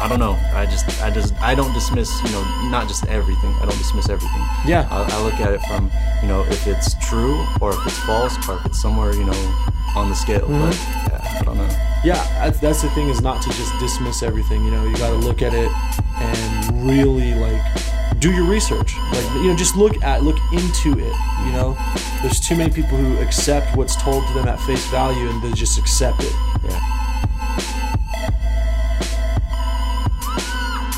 [0.00, 0.32] I don't know.
[0.52, 3.50] I just, I just, I don't dismiss, you know, not just everything.
[3.54, 4.42] I don't dismiss everything.
[4.66, 4.88] Yeah.
[4.90, 8.36] I, I look at it from, you know, if it's true or if it's false
[8.48, 9.64] or if it's somewhere, you know,
[9.96, 10.42] on the scale.
[10.48, 10.66] Mhm.
[10.68, 11.68] But yeah, I don't know.
[12.04, 14.64] Yeah, that's, that's the thing is not to just dismiss everything.
[14.64, 15.70] You know, you got to look at it
[16.20, 17.62] and really like
[18.18, 18.96] do your research.
[19.12, 21.14] Like you know, just look at look into it.
[21.46, 21.76] You know,
[22.20, 25.52] there's too many people who accept what's told to them at face value and they
[25.52, 26.32] just accept it.
[26.64, 26.80] Yeah.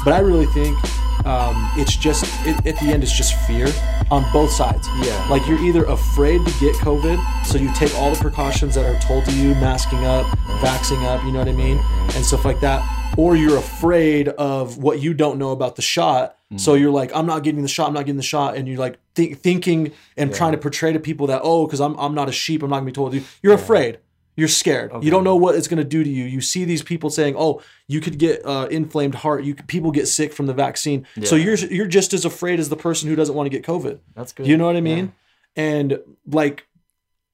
[0.07, 0.79] But I really think
[1.27, 3.67] um, it's just it, at the end it's just fear
[4.09, 4.87] on both sides.
[5.03, 5.27] Yeah.
[5.29, 8.97] Like you're either afraid to get COVID, so you take all the precautions that are
[9.01, 10.25] told to you, masking up,
[10.61, 11.81] vaxing up, you know what I mean,
[12.15, 16.39] and stuff like that, or you're afraid of what you don't know about the shot.
[16.55, 17.89] So you're like, I'm not getting the shot.
[17.89, 21.01] I'm not getting the shot, and you're like think, thinking and trying to portray to
[21.01, 22.63] people that oh, because I'm I'm not a sheep.
[22.63, 23.11] I'm not gonna be told.
[23.11, 23.27] to do.
[23.43, 23.99] You're afraid.
[24.37, 24.93] You're scared.
[25.03, 26.25] You don't know what it's going to do to you.
[26.25, 29.45] You see these people saying, "Oh, you could get uh, inflamed heart.
[29.45, 32.69] You could, people get sick from the vaccine." So you're you're just as afraid as
[32.69, 33.99] the person who doesn't want to get COVID.
[34.15, 34.47] That's good.
[34.47, 35.15] You know what I mean?
[35.57, 35.99] And
[36.31, 36.67] like,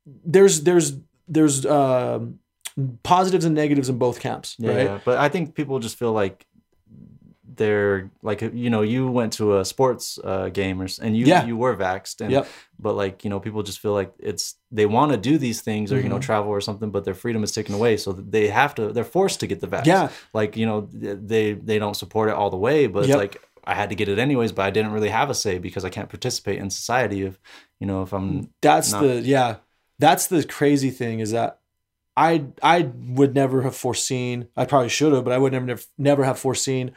[0.06, 0.92] there's there's
[1.26, 2.38] there's um
[3.02, 5.04] positives and negatives in both camps, Yeah, right?
[5.04, 6.46] but I think people just feel like
[7.56, 11.44] they're like you know you went to a sports uh, game or, and you Yeah.
[11.44, 12.46] you were vaxxed and Yep.
[12.78, 15.92] but like you know people just feel like it's they want to do these things
[15.92, 16.22] or you know Mhm.
[16.22, 19.40] travel or something but their freedom is taken away so they have to they're forced
[19.40, 20.08] to get the vax Yeah.
[20.32, 23.16] like you know they they don't support it all the way but Yep.
[23.18, 25.84] like I had to get it anyways but I didn't really have a say because
[25.84, 27.38] I can't participate in society if
[27.80, 29.56] you know if I'm That's not- the yeah.
[29.98, 31.58] That's the crazy thing is that
[32.16, 34.48] I I would never have foreseen.
[34.56, 36.90] I probably should have, but I would never, never have foreseen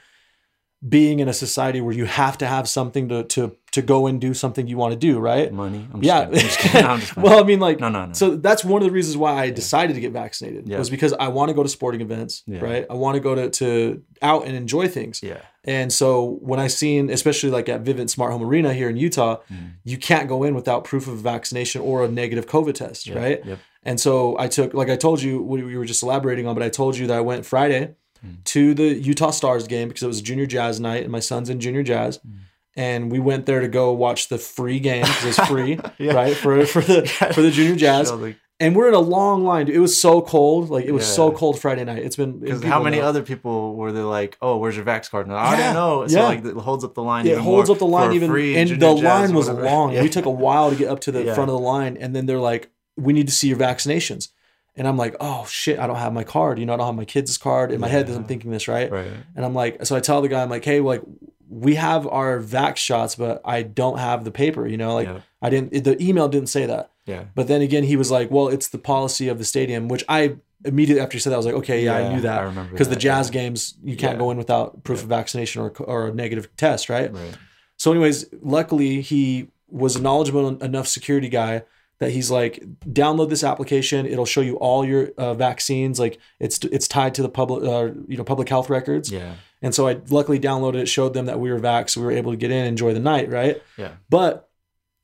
[0.88, 4.22] being in a society where you have to have something to to to go and
[4.22, 5.52] do something you want to do, right?
[5.52, 6.26] money I'm just yeah.
[6.62, 6.86] kidding.
[6.86, 7.24] I'm just kidding.
[7.24, 8.14] No, well, I mean, like, No, no, no.
[8.14, 10.78] So that's one of the reasons why I decided to get vaccinated Yeah.
[10.78, 12.60] was because I want to go to sporting events, Yeah.
[12.62, 12.86] right?
[12.90, 15.22] I want to go to to out and enjoy things.
[15.22, 18.96] yeah And so when I seen, especially like at Vivint Smart Home Arena here in
[18.98, 19.72] Utah, Mm.
[19.84, 23.46] you can't go in without proof of vaccination or a negative COVID test, Yeah, right?
[23.46, 23.60] yep.
[23.84, 26.70] And so I took, like I told you, we were just elaborating on, but I
[26.70, 27.96] told you that I went Friday
[28.26, 28.44] Mm.
[28.46, 31.60] to the Utah Stars game because it was junior jazz night and my son's in
[31.60, 32.20] junior jazz.
[32.20, 32.32] Mm.
[32.78, 36.14] And we went there to go watch the free game because it's free, Yeah.
[36.14, 36.36] right?
[36.36, 38.12] For for the for the junior jazz.
[38.58, 39.68] And we're in a long line.
[39.68, 40.70] It was so cold.
[40.70, 42.00] Like it was so cold Friday night.
[42.00, 43.04] It's been Because how many know.
[43.08, 45.28] other people were they like, oh, where's your Vax card?
[45.28, 46.08] No, I Yeah, didn't know.
[46.08, 46.26] So yeah.
[46.26, 47.28] like it holds up the line.
[47.28, 50.02] it holds up the line even and the line was long Yeah.
[50.08, 51.34] we took a while to get up to the Yeah.
[51.36, 54.30] front of the line and then they're like we need to see your vaccinations
[54.76, 56.96] and i'm like oh shit i don't have my card you know i don't have
[56.96, 58.92] my kids card in my head i'm thinking this right?
[58.92, 59.12] Right.
[59.36, 61.02] and i'm like so i tell the guy i'm like hey like
[61.50, 65.20] we have our vax shots but i don't have the paper you know like Yeah.
[65.42, 67.26] i didn't the email didn't say that Yeah.
[67.36, 70.36] but then again he was like well it's the policy of the stadium which i
[70.64, 72.72] immediately after he said that i was like okay yeah, i knew that I remember
[72.72, 73.34] because the jazz yeah.
[73.34, 74.20] games you can't Yeah.
[74.20, 77.38] go in without proof of vaccination or, or a negative test right Right.
[77.78, 81.64] so, anyways, luckily he was a knowledgeable enough security guy
[82.00, 84.06] that he's like, download this application.
[84.06, 86.00] It'll show you all your uh, vaccines.
[86.00, 89.12] Like it's it's tied to the public, uh, you know, public health records.
[89.12, 89.36] Yeah.
[89.62, 92.12] And so I luckily downloaded it, showed them that we were vax, so we were
[92.12, 93.62] able to get in, enjoy the night, right?
[93.78, 93.94] Yeah.
[94.10, 94.50] But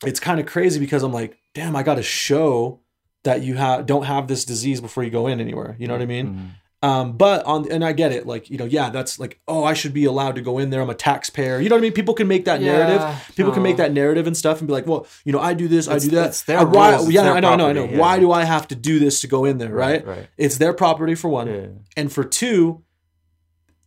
[0.06, 2.81] it's kind of crazy because I'm like, damn, I got to show
[3.24, 5.75] that you have don't have this disease before you go in anywhere.
[5.80, 6.27] You know what I mean?
[6.27, 6.50] Mhm.
[6.83, 9.74] Um, but on and I get it, like you know, yeah, that's like, oh, I
[9.75, 10.81] should be allowed to go in there.
[10.81, 11.60] I'm a taxpayer.
[11.60, 11.94] You know what I mean?
[11.94, 13.33] People can make that Yeah, narrative.
[13.36, 15.68] People can make that narrative and stuff, and be like, well, you know, I do
[15.68, 16.30] this, I do that.
[16.30, 16.95] it's their why?
[16.95, 17.81] it's yeah, I know, I know, I know.
[17.83, 19.69] property, Why do I have to do this to go in there?
[19.74, 20.06] Right?
[20.06, 20.28] Right, right.
[20.38, 21.66] It's their property for one, Yeah.
[21.95, 22.83] and for two,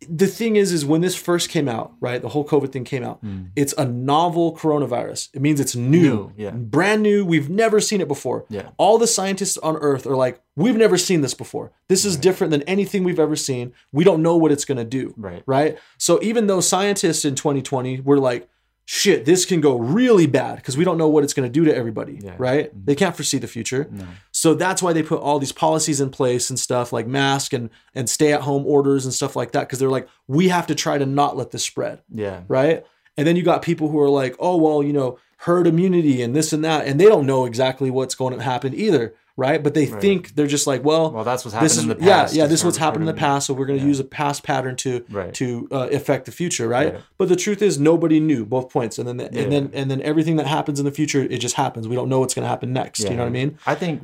[0.09, 2.21] the thing is, is when this first came out, right?
[2.21, 3.21] The whole COVID thing came out.
[3.21, 3.45] Hmm.
[3.57, 5.31] It's a novel coronavirus.
[5.35, 6.51] It means it's new, New, yeah.
[6.51, 7.25] brand new.
[7.25, 8.45] We've never seen it before.
[8.49, 8.71] Yeah.
[8.77, 11.73] All the scientists on Earth are like, we've never seen this before.
[11.89, 13.73] This is different than anything we've ever seen.
[13.93, 15.15] We don't know what it's going to do.
[15.17, 15.43] Right.
[15.47, 15.79] Right.
[15.99, 18.49] So even though scientists in 2020 were like,
[18.87, 21.65] shit, this can go really bad because we don't know what it's going to do
[21.65, 22.19] to everybody.
[22.23, 22.35] Yeah.
[22.39, 22.69] Right.
[22.71, 22.85] Mm-hmm.
[22.85, 23.91] They can't foresee the future.
[24.31, 27.71] So that's why they put all these policies in place and stuff like mask and
[27.95, 30.75] and stay at home orders and stuff like that because they're like we have to
[30.75, 32.43] try to not let this spread, Yeah.
[32.49, 32.85] right?
[33.17, 36.35] And then you got people who are like, "Oh, well, you know, herd immunity and
[36.35, 39.63] this and that." And they don't know exactly what's going to happen either, right?
[39.63, 42.21] But they think they're just like, "Well, Well, that's what's this is in the yeah,
[42.23, 42.35] past.
[42.35, 43.89] yeah, is this is what's happened in the past, so we're going to Yeah.
[43.89, 45.35] use a past pattern to Right.
[45.35, 46.95] to uh, affect the future, right?
[46.95, 47.03] Right.
[47.19, 48.99] But the truth is nobody knew both points.
[48.99, 49.43] And then Yeah.
[49.43, 51.89] and then and then everything that happens in the future, it just happens.
[51.89, 53.59] We don't know what's going to happen next, you know what I mean?
[53.67, 54.01] I think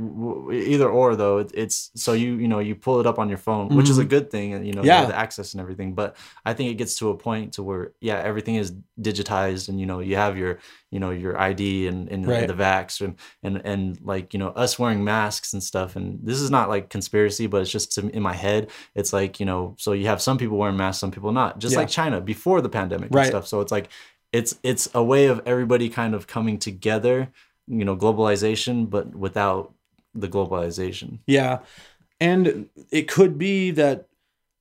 [0.53, 3.39] either or though, it, it's so you you know you pull it up on your
[3.39, 4.97] phone, which is a good thing, and you know you Mm-hmm.
[4.97, 5.01] Yeah.
[5.01, 5.95] have the access and everything.
[5.95, 9.79] But I think it gets to a point to where yeah, everything is digitized, and
[9.81, 10.59] you know you have your
[10.91, 12.47] you know your ID and, and Right.
[12.49, 15.97] the vax and and and like you know us wearing masks and stuff.
[15.97, 18.71] And this is not like conspiracy, but it's just in my head.
[18.95, 21.73] It's like you know so you have some people wearing masks, some people not, just
[21.75, 21.81] Yeah.
[21.81, 23.23] like China before the pandemic Right.
[23.23, 23.47] and stuff.
[23.47, 23.89] So it's like
[24.33, 27.29] it's it's a way of everybody kind of coming together
[27.67, 29.73] you know globalization but without
[30.15, 31.59] the globalization Yeah.
[32.21, 34.07] And it could be that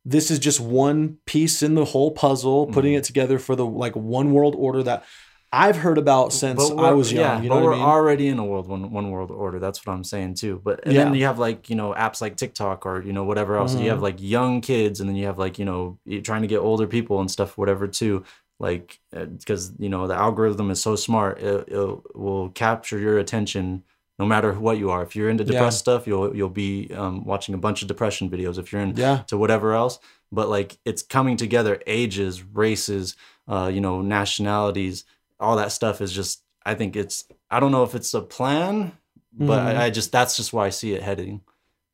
[0.06, 3.00] this is just one piece in the whole puzzle, putting Mm-hmm.
[3.00, 5.04] it together for the like one world order that
[5.51, 7.24] I've heard about since I was young.
[7.24, 7.86] yeah, you but know we're I mean?
[7.86, 10.96] already in a world one one world order that's what i'm saying too but and
[10.96, 13.80] then you have like you know apps like tiktok or you know whatever else you
[13.80, 13.90] Mm-hmm.
[13.90, 16.86] have like young kids and then you have like you know trying to get older
[16.88, 18.24] people and stuff whatever too
[18.60, 23.84] like because you know the algorithm is so smart it, it will capture your attention
[24.19, 25.52] no matter what you are if you're into Yeah.
[25.54, 29.02] depressed stuff you'll you'll be um, watching a bunch of depression videos if you're into
[29.02, 29.24] Yeah.
[29.31, 29.98] whatever else
[30.31, 33.16] but like it's coming together ages races
[33.48, 35.06] uh you know nationalities
[35.40, 38.92] all that stuff is just i think it's i don't know if it's a plan
[39.32, 39.78] but Mhm.
[39.78, 41.42] I, I just that's just where i see it heading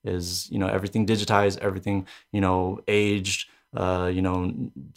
[0.04, 4.54] is you know everything digitized everything you know aged uh you know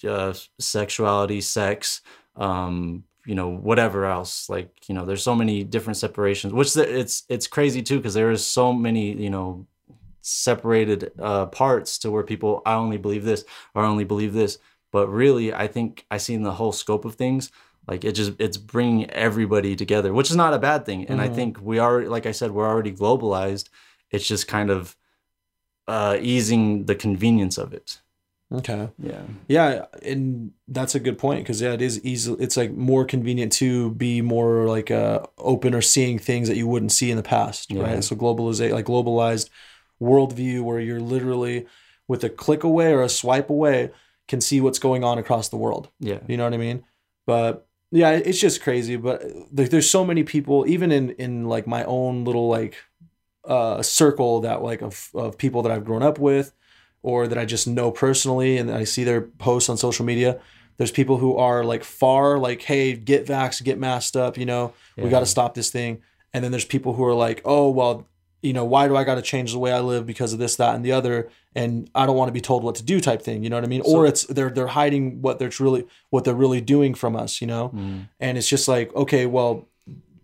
[0.09, 2.01] uh, sexuality sex
[2.37, 6.99] um you know whatever else like you know there's so many different separations which the,
[7.01, 9.67] it's it's crazy too because there is so many you know
[10.21, 14.59] separated uh parts to where people i only believe this or I only believe this
[14.93, 17.51] but really i think i see in the whole scope of things
[17.89, 21.29] like it just it's bringing everybody together which is not a bad thing and i
[21.29, 23.69] think we are like i said we're already globalized
[24.11, 24.97] it's just kind of
[25.87, 28.01] uh easing the convenience of it
[28.51, 28.89] Okay.
[28.99, 32.33] yeah Yeah, and that's a good point because yeah, it is easy.
[32.39, 36.67] It's like more convenient to be more like uh, open or seeing things that you
[36.67, 37.83] wouldn't see in the past, Yeah.
[37.83, 38.03] right?
[38.03, 39.51] So globalization, like globalized
[40.01, 41.67] worldview, where you're literally
[42.09, 43.91] with a click away or a swipe away
[44.29, 45.91] can see what's going on across the world.
[46.01, 46.85] yeah You know what I mean?
[47.27, 48.97] But yeah, it's just crazy.
[48.97, 52.77] But there, there's so many people, even in in like my own little like
[53.45, 56.53] uh, circle that like of of people that I've grown up with,
[57.03, 60.41] or that I just know personally, and I see their posts on social media.
[60.77, 64.39] There's people who are like far like, hey, get vax, get masked up.
[64.39, 66.03] You know, we got to stop this thing.
[66.33, 68.07] And then there's people who are like, oh well,
[68.43, 70.57] you know, why do I got to change the way I live because of this,
[70.57, 71.31] that, and the other?
[71.55, 73.43] And I don't want to be told what to do, type thing.
[73.43, 73.83] You know what I mean?
[73.85, 77.41] or it's they're they're hiding what they're really what they're really doing from us.
[77.41, 78.09] You know, mm.
[78.21, 79.67] and it's just like, okay, well,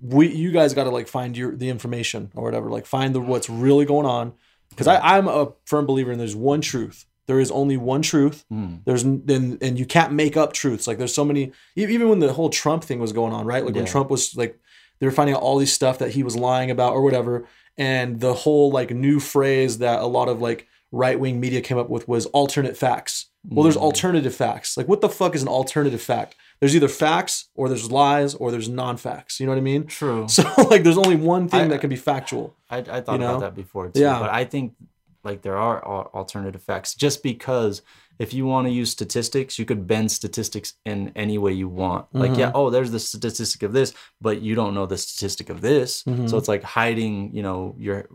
[0.01, 3.21] we you guys got to like find your the information or whatever, like find the
[3.21, 4.35] what's really going on.
[4.71, 7.07] Because I I'm a firm believer in there's one truth.
[7.27, 8.45] There is only one truth.
[8.53, 8.81] Mm.
[8.85, 10.87] There's n- and and you can't make up truths.
[10.87, 11.53] Like there's so many.
[11.75, 13.65] Even when the whole Trump thing was going on, right?
[13.65, 14.59] Like when Trump was like,
[14.99, 17.47] they were finding out all these stuff that he was lying about or whatever.
[17.77, 21.79] And the whole like new phrase that a lot of like right wing media came
[21.79, 23.27] up with was alternate facts.
[23.47, 23.83] Well, there's mm.
[23.83, 24.77] alternative facts.
[24.77, 26.37] Like what the fuck is an alternative fact?
[26.61, 29.39] There's either facts or there's lies or there's non-facts.
[29.39, 29.87] You know what I mean?
[29.87, 30.27] True.
[30.29, 32.57] So like there's only one thing I- that can be factual.
[32.71, 33.31] I, I thought You know?
[33.31, 34.01] about that before too.
[34.01, 34.19] Yeah.
[34.19, 34.75] But I think
[35.25, 37.83] like there are alternative facts just because
[38.19, 42.07] if you want to use statistics, you could bend statistics in any way you want.
[42.13, 45.61] Like, yeah, oh, there's the statistic of this, but you don't know the statistic of
[45.61, 46.05] this.
[46.27, 48.09] So it's like hiding, you know, your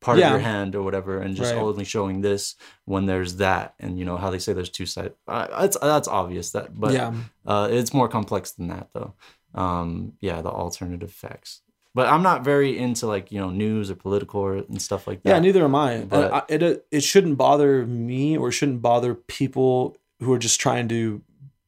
[0.00, 0.26] part Yeah.
[0.26, 1.62] of your hand or whatever and just Right.
[1.62, 2.56] only showing this
[2.86, 3.74] when there's that.
[3.78, 5.14] And you know how they say there's two sides.
[5.28, 7.12] Uh, that's that's obvious that, but Yeah.
[7.46, 9.12] uh, it's more complex than that though.
[9.54, 11.60] Um, yeah, the alternative facts.
[11.94, 15.22] But I'm not very into like you know news or political or, and stuff like
[15.22, 15.28] that.
[15.30, 15.98] Yeah, neither am I.
[16.08, 20.88] But- I, it it shouldn't bother me or shouldn't bother people who are just trying
[20.88, 21.20] to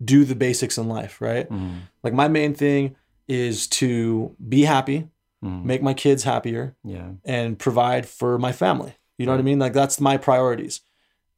[0.04, 1.48] do the basics in life, right?
[1.50, 1.80] Mhm.
[2.02, 2.96] Like my main thing
[3.28, 5.08] is to be happy,
[5.44, 5.64] Mhm.
[5.64, 7.10] make my kids happier, Yeah.
[7.24, 8.94] and provide for my family.
[9.18, 9.58] You know what I mean?
[9.58, 10.80] Like that's my priorities.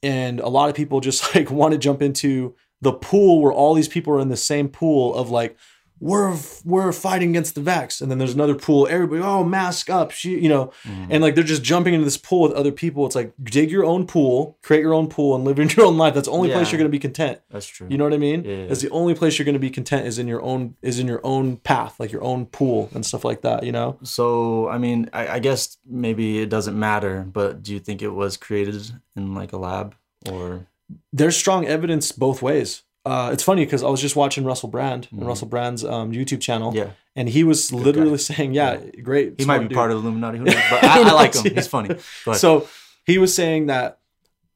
[0.02, 3.72] and a lot of people just like want to jump into the pool where all
[3.74, 5.56] these people are in the same pool of like
[5.98, 10.10] we're we're fighting against the vax and then there's another pool everybody oh mask up
[10.10, 11.06] she, you know Mm-hmm.
[11.10, 13.84] and like they're just jumping into this pool with other people it's like dig your
[13.84, 16.50] own pool create your own pool and live in your own life that's the only
[16.50, 17.86] place you're going to be content That's true.
[17.90, 18.62] you know what i mean Yeah, yeah.
[18.64, 21.06] it's the only place you're going to be content is in your own is in
[21.06, 24.78] your own path like your own pool and stuff like that you know So, I
[24.78, 28.90] mean, I, I guess maybe it doesn't matter, but do you think it was created
[29.16, 29.94] in like a lab
[30.30, 30.66] or?
[31.12, 32.82] there's strong evidence both ways.
[33.06, 36.40] Uh, it's funny because I was just watching Russell Brand and Russell Brand's um, YouTube
[36.40, 36.78] channel, Mm-hmm.
[36.78, 36.90] Yeah.
[37.14, 39.76] and he was literally saying, "Yeah, great." He might be dude.
[39.76, 40.54] part of the Illuminati, who knows?
[40.70, 41.42] But I, I like him.
[41.46, 41.52] Yeah.
[41.54, 41.96] He's funny.
[42.34, 42.68] So
[43.04, 44.00] he was saying that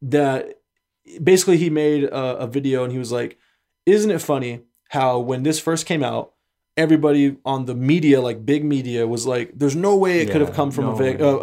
[0.03, 0.59] that
[1.23, 3.39] basically he made a, a video and he was like,
[3.87, 6.33] "Isn't it funny how when this first came out,
[6.81, 10.55] everybody on the media, like big media, was like, "There's no way it could have
[10.61, 11.39] come from no a, va- uh,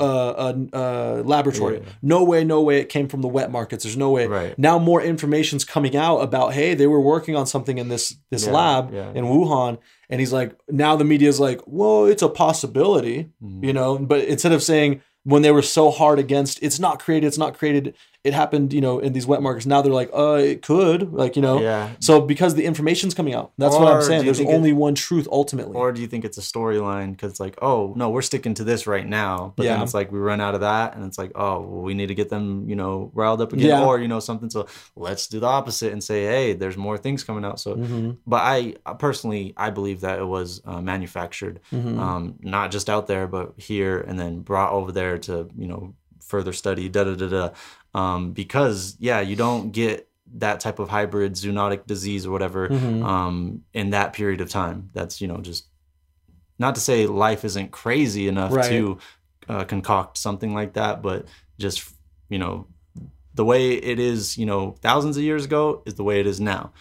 [0.45, 1.77] uh, uh, laboratory.
[1.77, 1.89] Yeah.
[2.01, 3.83] No way, no way it came from the wet markets.
[3.83, 4.57] There's no way." Right.
[4.57, 8.45] Now more information's coming out about, hey, they were working on something in this this
[8.45, 9.11] Yeah, lab yeah.
[9.17, 9.77] in Wuhan,
[10.09, 13.63] and he's like, now the media's like, well, it's a possibility, Mm-hmm.
[13.63, 17.27] you know, but instead of saying when they were so hard against it's not created,
[17.27, 17.93] it's not created,
[18.23, 19.65] it happened, you know, in these wet markets.
[19.65, 21.61] Now they're like, uh, it could, like, you know.
[21.61, 21.91] Yeah.
[22.01, 24.25] So because the information's coming out, that's what I'm saying.
[24.25, 25.75] There's think it- only one truth ultimately.
[25.75, 27.11] Or do you think it's a storyline?
[27.11, 29.53] Because it's like, oh no, we're sticking to this right now.
[29.55, 29.83] But then Yeah.
[29.83, 32.15] it's like we run out of that, and it's like, oh, well, we need to
[32.15, 33.85] get them, you know, riled up again, Yeah.
[33.85, 34.49] or you know, something.
[34.49, 37.59] So let's do the opposite and say, hey, there's more things coming out.
[37.61, 38.11] So, Mm-hmm.
[38.25, 41.97] but I I personally, I believe that it was uh, manufactured, Mm-hmm.
[41.99, 45.93] um, not just out there, but here, and then brought over there to, you know,
[46.21, 46.89] further study.
[46.89, 47.49] Da da da da.
[47.93, 53.03] Um, because yeah, you don't get that type of hybrid zoonotic disease or whatever Mm-hmm.
[53.03, 54.89] um, in that period of time.
[54.93, 55.65] That's you know just
[56.59, 58.69] not to say life isn't crazy enough Right.
[58.69, 58.97] to
[59.47, 61.25] uh, concoct something like that, but
[61.59, 61.93] just
[62.29, 62.67] you know
[63.33, 66.39] the way it is, you know, thousands of years ago is the way it is
[66.41, 66.71] now,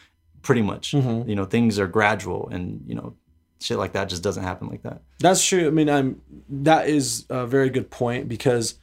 [0.41, 0.93] pretty much.
[0.93, 1.29] Mm-hmm.
[1.29, 3.15] You know, things are gradual, and you know,
[3.61, 5.03] shit like that just doesn't happen like that.
[5.21, 5.67] That's true.
[5.67, 8.75] I mean, I'm that is a very good point because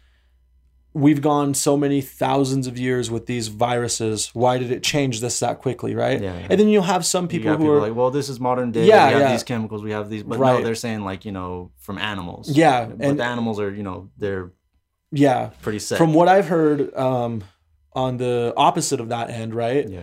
[0.93, 4.29] we've gone so many thousands of years with these viruses.
[4.33, 6.21] Why did it change this that quickly, right?
[6.21, 6.47] Yeah, yeah.
[6.49, 8.85] And then you'll have some people who people are like, well, this is modern day.
[8.85, 9.31] Yeah, we have yeah.
[9.31, 10.59] these chemicals, we have these, but Right.
[10.59, 12.49] no, they're saying like you know from animals.
[12.49, 14.51] Yeah, but and- the animals are you know they're
[15.11, 15.51] yeah.
[15.61, 15.97] pretty sick.
[15.97, 17.43] From what I've heard, um,
[17.93, 19.87] on the opposite of that end, right?
[19.87, 20.01] yeah,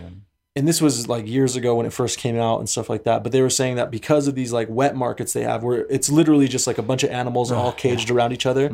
[0.55, 3.23] and this was like years ago when it first came out and stuff like that.
[3.23, 6.09] But they were saying that because of these like wet markets they have, where it's
[6.09, 8.69] literally just like a bunch of animals all caged around each other.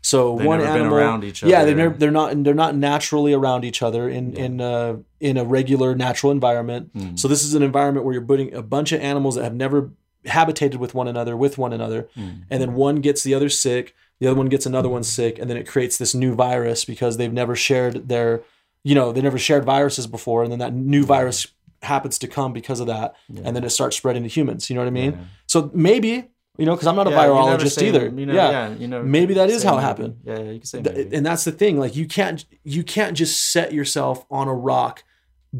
[0.00, 1.66] So They've one never been animal, around each Yeah, other.
[1.66, 5.44] they're never, they're not they're not naturally around each other in in uh, in a
[5.44, 6.94] regular natural environment.
[6.96, 7.18] Mm.
[7.18, 9.90] So this is an environment where you're putting a bunch of animals that have never
[10.24, 12.42] habitated with one another with one another, Mm.
[12.50, 15.48] and then one gets the other sick, the other one gets another one sick, and
[15.50, 18.42] then it creates this new virus because they've never shared their,
[18.84, 21.46] you know, they never shared viruses before, and then that new virus
[21.82, 24.68] happens to come because of that, and then it starts spreading to humans.
[24.70, 25.28] You know what I mean?
[25.46, 26.28] So maybe.
[26.60, 28.06] You know, because I'm not a Yeah, virologist say- either.
[28.06, 30.16] you never- yeah, yeah, you never maybe that is how it happened.
[30.24, 31.14] Yeah, yeah, you can say maybe.
[31.14, 35.04] and that's the thing like you can't you can't just set yourself on a rock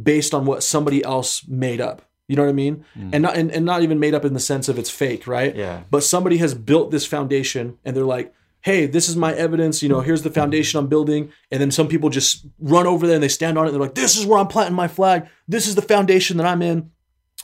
[0.03, 3.51] based on what somebody else made up you know what i mean and not and,
[3.53, 5.59] and not even made up in the sense of it's fake right Mm.
[5.59, 5.81] Yeah.
[5.91, 8.35] but somebody has built this foundation and they're like
[8.69, 11.89] hey this is my evidence you know here's the foundation i'm building and then some
[11.89, 14.27] people just run over there and they stand on it and they're like this is
[14.27, 16.91] where i'm planting my flag this is the foundation that i'm in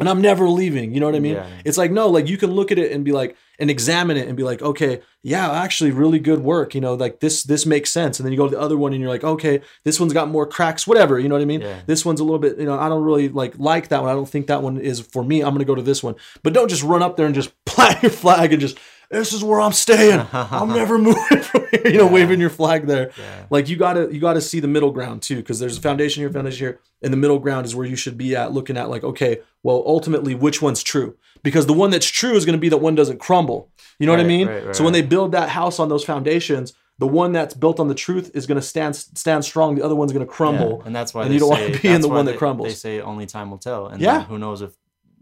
[0.01, 0.93] and I'm never leaving.
[0.93, 1.35] You know what I mean?
[1.35, 1.47] Yeah.
[1.65, 4.27] It's like no, like you can look at it and be like, and examine it
[4.27, 6.75] and be like, okay, yeah, actually, really good work.
[6.75, 8.19] You know, like this this makes sense.
[8.19, 10.29] And then you go to the other one and you're like, okay, this one's got
[10.29, 11.19] more cracks, whatever.
[11.21, 11.61] You know what I mean?
[11.61, 11.81] Yeah.
[11.87, 14.11] This one's a little bit, you know, I don't really like like that one.
[14.11, 15.43] I don't think that one is for me.
[15.43, 16.17] I'm gonna go to this one.
[16.43, 18.79] But don't just run up there and just plant your flag and just.
[19.15, 20.27] This is where I'm staying.
[20.33, 21.87] I'm never moving from here.
[21.87, 23.13] You know, waving your flag there.
[23.49, 26.31] Like you gotta you gotta see the middle ground too, because there's a foundation here,
[26.31, 29.05] foundation here, and the middle ground is where you should be at, looking at like,
[29.05, 31.17] okay, well, ultimately, which one's true?
[31.43, 33.71] Because the one that's true is going to be that one doesn't crumble.
[33.99, 34.49] You know what I mean?
[34.49, 37.79] right, right, so when they build that house on those foundations, the one that's built
[37.81, 39.75] on the truth is going to stand stand strong.
[39.75, 40.79] The other one's going to crumble.
[40.81, 42.33] Yeah, and that's why and you don't say, want to be in the one they,
[42.33, 42.69] that crumbles.
[42.69, 44.25] They say only time will tell, and Yeah.
[44.25, 44.75] who knows if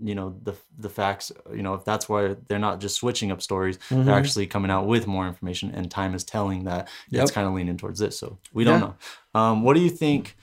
[0.03, 1.33] you know the the facts.
[1.55, 4.05] You know if that's why they're not just switching up stories; Mm-hmm.
[4.05, 7.23] they're actually coming out with more information, and time is telling that Yep.
[7.23, 8.19] it's kind of leaning towards this.
[8.19, 8.87] So we don't Yeah.
[8.87, 8.95] know.
[9.41, 10.37] Um, what do you think?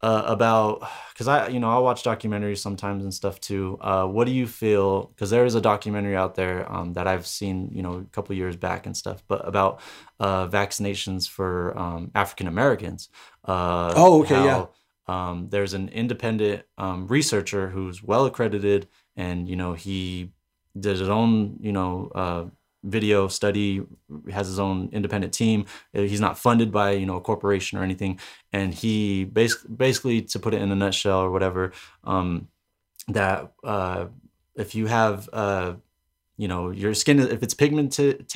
[0.00, 3.78] Uh, about because I you know I watch documentaries sometimes and stuff too.
[3.80, 5.06] Uh, what do you feel?
[5.06, 8.32] Because there is a documentary out there um, that I've seen you know a couple
[8.36, 9.80] years back and stuff, but about
[10.20, 13.08] uh, vaccinations for um, African Americans.
[13.44, 14.66] Uh, Oh, okay, yeah.
[15.08, 20.32] Um, there's an independent um, researcher who's well accredited, and you know he
[20.78, 22.44] does his own you know uh,
[22.84, 23.82] video study,
[24.30, 25.66] has his own independent team.
[25.94, 28.20] Uh, He's not funded by you know a corporation or anything,
[28.52, 31.72] and he basically basically to put it in a nutshell or whatever,
[32.04, 32.48] um,
[33.08, 34.06] that uh,
[34.54, 35.74] if you have uh,
[36.38, 38.26] you know your skin if it's pigmented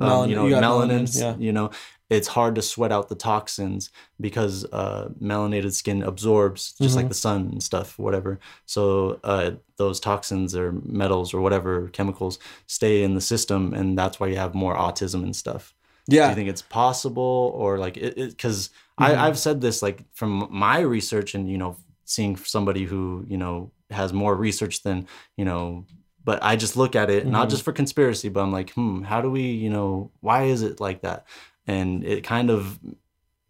[0.00, 1.36] um, you know you melanin, melanin, yeah.
[1.38, 1.70] you know
[2.10, 6.96] it's hard to sweat out the toxins because uh, melanated skin absorbs just Mm-hmm.
[6.96, 12.38] like the sun and stuff whatever so uh, those toxins or metals or whatever chemicals
[12.66, 15.74] stay in the system and that's why you have more autism and stuff
[16.08, 16.24] Yeah.
[16.26, 18.70] do you think it's possible or like it because
[19.00, 19.24] Mm-hmm.
[19.24, 21.72] I've said this like from my research and you know
[22.04, 24.98] seeing somebody who you know has more research than
[25.36, 25.84] you know
[26.24, 27.32] but I just look at it Mm-hmm.
[27.32, 30.62] not just for conspiracy but I'm like hmm how do we you know why is
[30.62, 31.26] it like that
[31.66, 32.78] and it kind of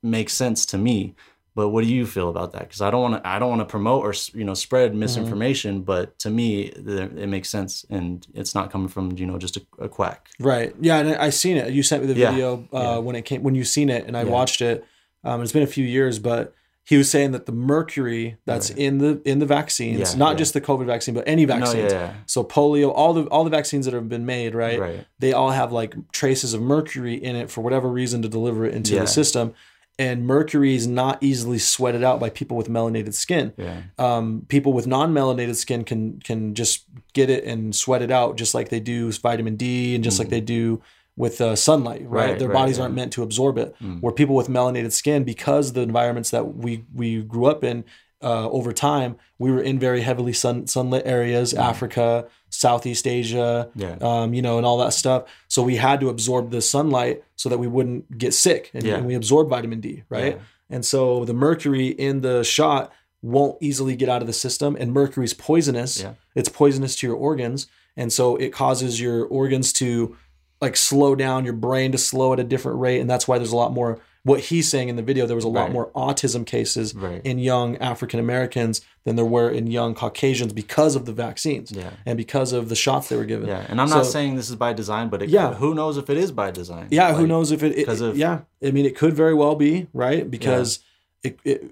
[0.03, 1.15] makes sense to me
[1.57, 3.61] but what do you feel about that because I don't want to I don't want
[3.61, 4.55] to promote or you know Mm-hmm.
[4.55, 9.39] spread misinformation but to me it makes sense and it's not coming from you know
[9.39, 10.75] just a, a quack Right.
[10.81, 11.73] Yeah, and I seen it.
[11.73, 12.31] You sent me the Yeah.
[12.31, 12.99] video uh, Yeah.
[12.99, 14.31] when it came when you seen it, and I Yeah.
[14.33, 14.85] watched it.
[15.23, 16.53] Um, it's been a few years, but
[16.87, 18.79] he was saying that the mercury that's Right.
[18.79, 20.37] in the in the vaccines, Yeah, not yeah.
[20.37, 21.93] just the COVID vaccine, but any no vaccines.
[21.93, 22.15] yeah, yeah.
[22.27, 24.79] So polio, all the all the vaccines that have been made, right?
[24.79, 25.07] Right.
[25.19, 28.75] They all have like traces of mercury in it for whatever reason to deliver it
[28.75, 29.55] into the system.
[29.97, 34.73] And mercury is not easily sweated out by people with melanated skin yeah um, people
[34.73, 38.81] with non-melanated skin can can just get it and sweat it out just like they
[38.81, 40.83] do vitamin D and just like they do
[41.17, 42.27] with uh, sunlight, right?
[42.27, 42.31] Mm.
[42.31, 42.81] Right, Their right, bodies yeah.
[42.81, 42.85] Mm.
[42.85, 43.75] aren't meant to absorb it.
[44.01, 47.85] Where people with melanated skin, because the environments that we we grew up in
[48.23, 53.81] uh, over time, we were in very heavily sun sunlit areas, Africa, Southeast Asia, Mm.
[53.81, 53.97] Yeah.
[54.01, 55.25] um, you know, and all that stuff.
[55.49, 58.97] So we had to absorb the sunlight so that we wouldn't get sick, and, Yeah.
[58.97, 60.41] and we absorb vitamin D, right?
[60.71, 62.91] And so the mercury in the shot
[63.23, 66.01] won't easily get out of the system, and mercury's poisonous.
[66.03, 66.15] Yeah.
[66.35, 67.67] It's poisonous to your organs,
[67.97, 70.17] and so it causes your organs to
[70.65, 73.53] like slow down, your brain to slow at a different rate, and that's why there's
[73.53, 73.99] a lot more.
[74.25, 75.73] What he's saying in the video, there was a lot Right.
[75.73, 77.21] more autism cases Right.
[77.25, 81.91] in young African Americans than there were in young Caucasians because of the vaccines Yeah.
[82.07, 83.49] and because of the shots they were given.
[83.49, 85.53] Yeah, and I'm not saying this is by design, but it, Yeah.
[85.55, 86.87] who knows if it is by design?
[86.91, 89.57] Yeah, who knows if it, it, 'cause of- yeah, I mean it could very well
[89.57, 90.31] be, right?
[90.31, 90.79] Because
[91.23, 91.71] it, it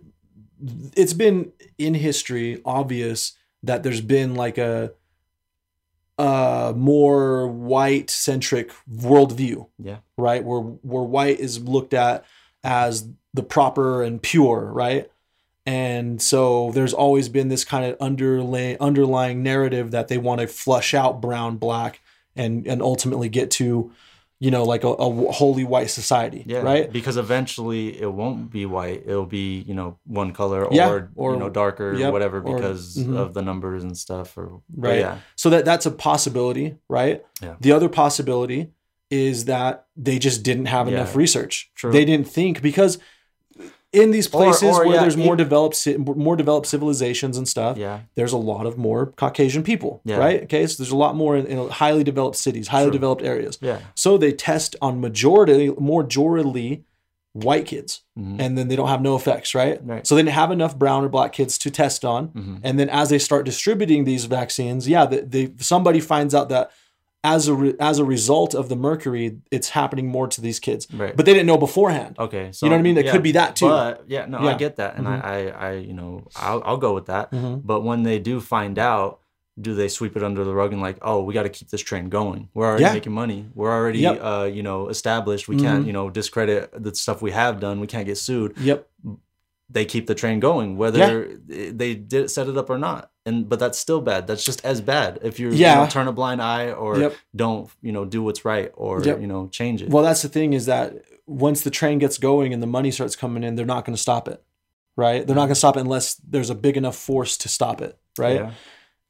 [0.94, 3.32] it's been in history obvious
[3.62, 4.92] that there's been like a
[6.22, 10.44] a more white centric worldview, Yeah, right?
[10.44, 12.24] Where where white is looked at
[12.62, 15.10] as the proper and pure, right?
[15.66, 20.46] And so there's always been this kind of underlay underlying narrative that they want to
[20.46, 22.00] flush out brown, black,
[22.36, 23.90] and and ultimately get to,
[24.42, 26.92] you know, like a, a wholly white society, yeah, right?
[26.92, 31.32] Because eventually it won't be white; it'll be you know one color or, Yeah, or-
[31.34, 33.16] you know darker yep, or whatever or- because mhm.
[33.16, 34.36] of the numbers and stuff.
[34.36, 37.54] Or right yeah, so that that's a possibility right Yeah.
[37.60, 38.72] the other possibility
[39.12, 40.94] is that they just didn't have Yeah.
[40.94, 41.92] enough research True.
[41.92, 42.98] they didn't think because
[43.92, 47.76] in these places or, where yeah, there's more it- developed more developed civilizations and stuff
[47.76, 50.16] yeah, there's a lot of more caucasian people Yeah.
[50.16, 52.92] right okay so there's a lot more in, in highly developed cities highly True.
[52.92, 56.82] developed areas yeah, so they test on majority more majorly
[57.34, 58.36] white kids Mhm.
[58.40, 59.80] and then they don't have no effects right?
[59.86, 60.06] Right.
[60.06, 62.60] so they didn't have enough brown or black kids to test on Mhm.
[62.62, 66.70] and then as they start distributing these vaccines yeah they, they somebody finds out that
[67.24, 70.88] as a re, as a result of the mercury it's happening more to these kids
[70.92, 71.14] Right.
[71.16, 72.98] but they didn't know beforehand Okay, so You know what I mean?
[72.98, 73.68] It yeah, could be that too.
[73.68, 76.94] But yeah, no, I get that, and I, I, I, you know, I'll, I'll go
[76.94, 77.30] with that.
[77.30, 77.62] Mhm.
[77.64, 79.20] But when they do find out,
[79.60, 81.80] do they sweep it under the rug and like, oh, we got to keep this
[81.82, 82.48] train going?
[82.54, 82.94] We're already Yeah.
[82.94, 83.46] making money.
[83.54, 84.18] We're already, Yep.
[84.22, 85.46] uh, you know, established.
[85.46, 85.60] We Mhm.
[85.62, 87.78] can't, you know, discredit the stuff we have done.
[87.78, 88.54] We can't get sued.
[88.58, 88.88] yep
[89.70, 93.10] They keep the train going, whether they did set it up or not.
[93.24, 94.26] And but that's still bad.
[94.26, 97.14] That's just as bad if you're, you know, turn a blind eye or Yep.
[97.36, 99.20] don't, you know, do what's right or Yep.
[99.20, 99.88] you know, change it.
[99.90, 100.94] well that's the thing is that
[101.26, 104.00] once the train gets going and the money starts coming in they're not going to
[104.02, 104.42] stop it
[104.96, 105.46] right they're not mm.
[105.46, 108.50] going to stop it unless there's a big enough force to stop it right Yeah.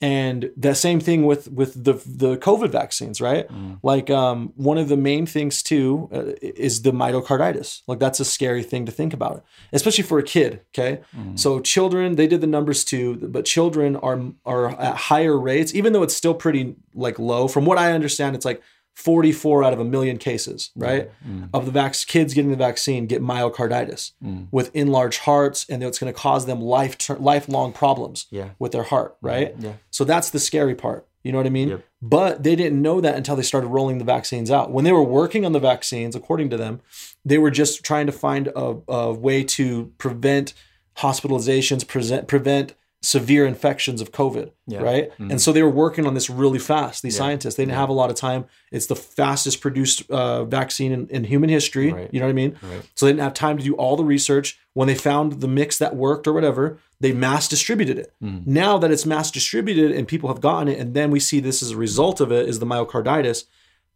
[0.03, 3.49] And the same thing with with the the COVID vaccines, right?
[3.49, 3.79] Mm.
[3.83, 7.83] Like um, one of the main things too uh, is the myocarditis.
[7.87, 10.61] Like that's a scary thing to think about, especially for a kid.
[10.75, 11.39] Okay, Mm.
[11.39, 15.93] so children they did the numbers too, but children are are at higher rates, even
[15.93, 17.49] though it's still pretty like low.
[17.49, 18.61] From what I understand, it's like.
[18.95, 21.11] 44 out of a million cases, right?
[21.27, 21.49] Mm.
[21.55, 24.47] Of the vac- kids getting the vaccine get myocarditis Mm.
[24.51, 28.51] with enlarged hearts, and it's going to cause them life lifelong problems Yeah.
[28.59, 29.55] with their heart, right?
[29.59, 29.73] Yeah.
[29.91, 31.07] So that's the scary part.
[31.25, 31.69] You know what I mean?
[31.69, 31.85] Yep.
[32.03, 34.73] But they didn't know that until they started rolling the vaccines out.
[34.73, 36.81] When they were working on the vaccines, according to them,
[37.25, 40.53] they were just trying to find a, a way to prevent
[40.99, 44.79] hospitalizations, present, prevent severe infections of COVID, Yeah.
[44.81, 45.11] right?
[45.19, 45.31] Mhm.
[45.33, 47.03] And so they were working on this really fast.
[47.03, 47.19] These Yeah.
[47.19, 47.81] scientists, they didn't Yeah.
[47.81, 48.45] have a lot of time.
[48.71, 51.93] It's the fastest produced uh, vaccine in, in human history.
[51.93, 52.09] Right.
[52.13, 52.57] You know what I mean?
[52.63, 52.83] Right.
[52.95, 54.57] So they didn't have time to do all the research.
[54.75, 58.13] When they found the mix that worked or whatever, they mass distributed it.
[58.23, 58.47] Mm.
[58.47, 61.61] Now that it's mass distributed and people have gotten it, and then we see this
[61.61, 63.45] as a result of it is the myocarditis,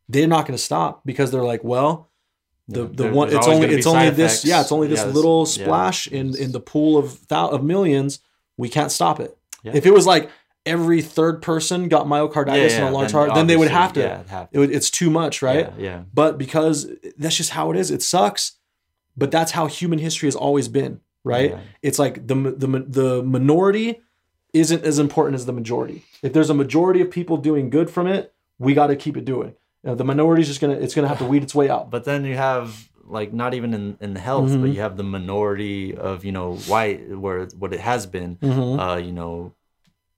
[0.08, 2.08] they're not going to stop because they're like, well,
[2.68, 5.14] the, the there- one it's only it's only side this yeah it's only this Yes,
[5.14, 8.18] little splash in in the pool of thou- of millions
[8.56, 9.36] we can't stop it.
[9.62, 9.72] Yeah.
[9.74, 10.30] if it was like
[10.64, 13.92] every third person got myocarditis Yeah, in a large then heart then they would have
[13.94, 14.00] to.
[14.00, 15.72] yeah, have it would, it's too much right?
[15.78, 16.02] Yeah, yeah.
[16.14, 16.88] but because
[17.18, 18.52] that's just how it is it sucks
[19.16, 21.50] but that's how human history has always been right?
[21.50, 21.60] Yeah.
[21.82, 24.00] it's like the the the minority
[24.52, 26.04] isn't as important as the majority.
[26.22, 29.24] If there's a majority of people doing good from it we got to keep it
[29.24, 29.54] doing.
[29.86, 31.90] Uh, the minority is just gonna it's gonna have to weed its way out.
[31.90, 34.60] But then you have like not even in, in the health, Mm-hmm.
[34.62, 38.80] but you have the minority of you know white where what it has been, Mm-hmm.
[38.80, 39.52] uh, you know,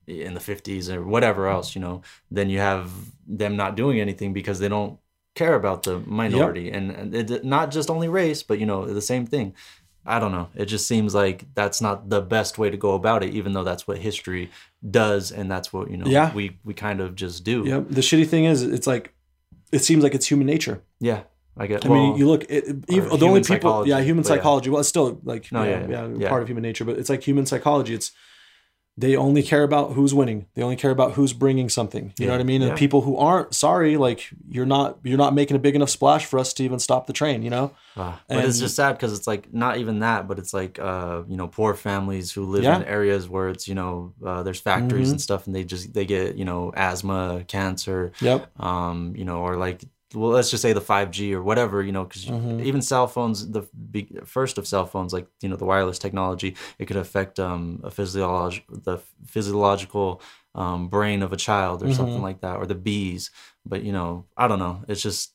[0.06, 2.02] in the fifties or whatever else, you know.
[2.30, 2.90] Then you have
[3.26, 4.98] them not doing anything because they don't
[5.34, 9.02] care about the minority, and, and it, not just only race, but you know the
[9.02, 9.54] same thing.
[10.06, 10.48] I don't know.
[10.54, 13.64] It just seems like that's not the best way to go about it, even though
[13.64, 14.48] that's what history
[14.90, 16.32] does, and that's what you know Yeah.
[16.34, 17.64] we we kind of just do.
[17.66, 17.80] Yeah.
[17.88, 19.12] The shitty thing is, it's like,
[19.70, 20.80] it seems like it's human nature.
[20.98, 21.20] Yeah,
[21.58, 21.84] I get.
[21.84, 24.30] I well, mean, you look, it, it- even, the only people, psychology, yeah, human but
[24.30, 24.36] yeah.
[24.36, 24.70] psychology.
[24.70, 27.22] Well, it's still like, No, yeah, yeah, yeah, part of human nature, but it's like
[27.22, 27.94] human psychology.
[27.94, 28.12] It's,
[29.00, 30.46] they only care about who's winning.
[30.54, 32.12] They only care about who's bringing something.
[32.18, 32.62] You know what I mean?
[32.62, 36.24] And people who aren't, sorry, like you're not, you're not making a big enough splash
[36.26, 37.42] for us to even stop the train.
[37.44, 37.70] You know?
[37.96, 41.22] Ah, but it's just sad because it's like not even that, but it's like uh,
[41.28, 42.64] you know poor families who live.
[42.64, 42.82] Mm-hmm.
[42.82, 46.04] in areas where it's you know uh, there's factories and stuff, and they just they
[46.04, 48.50] get you know asthma, cancer, Yep.
[48.60, 51.92] um, you know, or like well let's just say the five G or whatever, you
[51.92, 52.60] know, because Mm-hmm.
[52.60, 53.62] even cell phones, the
[54.24, 57.90] first of cell phones, like you know the wireless technology, it could affect um a
[57.90, 60.20] physiolog the physiological
[60.54, 61.94] um, brain of a child or Mm-hmm.
[61.94, 63.30] something like that, or the bees.
[63.64, 64.84] But you know, I don't know.
[64.88, 65.34] It's just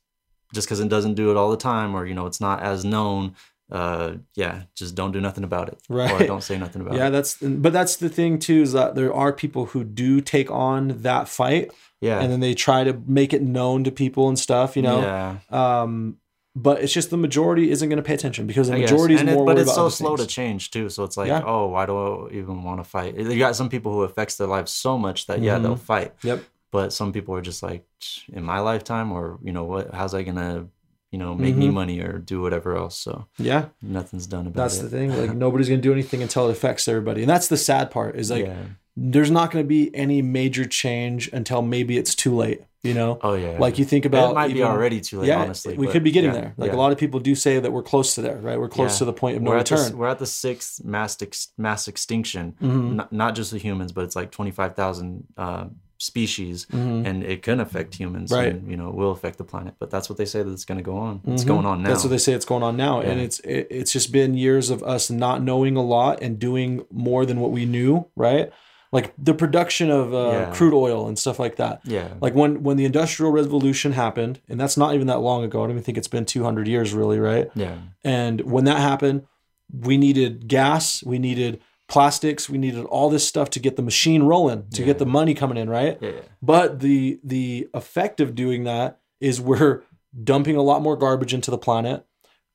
[0.54, 2.86] just because it doesn't do it all the time or you know it's not as
[2.86, 3.36] known
[3.74, 6.28] uh yeah just don't do nothing about it or Right.
[6.28, 7.02] don't say nothing about Yeah.
[7.02, 10.22] it Yeah, That's, but that's the thing too, is that there are people who do
[10.22, 14.28] take on that fight yeah and then they try to make it known to people
[14.30, 15.00] and stuff, you know?
[15.02, 15.38] yeah
[15.82, 16.18] Um,
[16.56, 19.30] but it's just the majority isn't going to pay attention because the majority is And
[19.32, 21.42] it- more but it's so slow to change too so it's like Yeah.
[21.44, 24.48] oh why do i even want to fight you got some people who affects their
[24.56, 26.28] lives so much that yeah they'll fight Mm-hmm.
[26.28, 26.40] Yep.
[26.72, 27.84] but some people are just like
[28.32, 30.68] in my lifetime or you know what how's i gonna
[31.14, 33.66] you know make me money or do whatever else so Yeah.
[33.82, 34.60] nothing's done about Mm-hmm.
[34.64, 35.10] That's the thing.
[35.22, 37.22] Like nobody's going to do anything until it affects everybody.
[37.22, 38.64] And that's the sad part is like yeah
[38.96, 43.18] there's not going to be any major change until maybe it's too late, you know?
[43.24, 45.86] oh yeah Like you think about it might be already too late yeah, honestly we
[45.88, 46.54] but could be getting yeah, there.
[46.58, 46.78] Like yeah.
[46.78, 48.60] a lot of people do say that we're close to there, right?
[48.60, 49.98] We're close to the point of no we're at, the, return.
[49.98, 52.96] we're at the sixth mass ex, mass extinction, Mm-hmm.
[52.98, 55.66] not, not just the humans, but it's like twenty five thousand uh,
[56.04, 58.40] species, and it can affect humans, Mm-hmm.
[58.44, 58.54] Right.
[58.54, 59.76] And you know, it will affect the planet.
[59.80, 61.22] But that's what they say that it's going to go on.
[61.28, 61.84] It's going on now.
[61.86, 61.92] Mm-hmm.
[61.92, 64.70] That's what they say it's going on now, and it's it, it's just been years
[64.70, 68.52] of us not knowing a lot and doing more than what we knew, right?
[68.92, 70.52] Like the production of uh, Yeah.
[70.54, 71.82] crude oil and stuff like that.
[71.84, 72.10] Yeah.
[72.22, 75.60] Like when when the industrial revolution happened, and that's not even that long ago.
[75.60, 77.50] I don't even think it's been 200 years, really, right?
[77.56, 79.26] yeah, And when that happened,
[79.72, 81.60] we needed gas, we needed
[81.94, 85.36] plastics, we needed all this stuff to get the machine rolling, to get the money
[85.36, 86.00] coming in, right?
[86.02, 86.22] yeah, yeah.
[86.42, 89.84] But the the effect of doing that is we're
[90.24, 92.04] dumping a lot more garbage into the planet.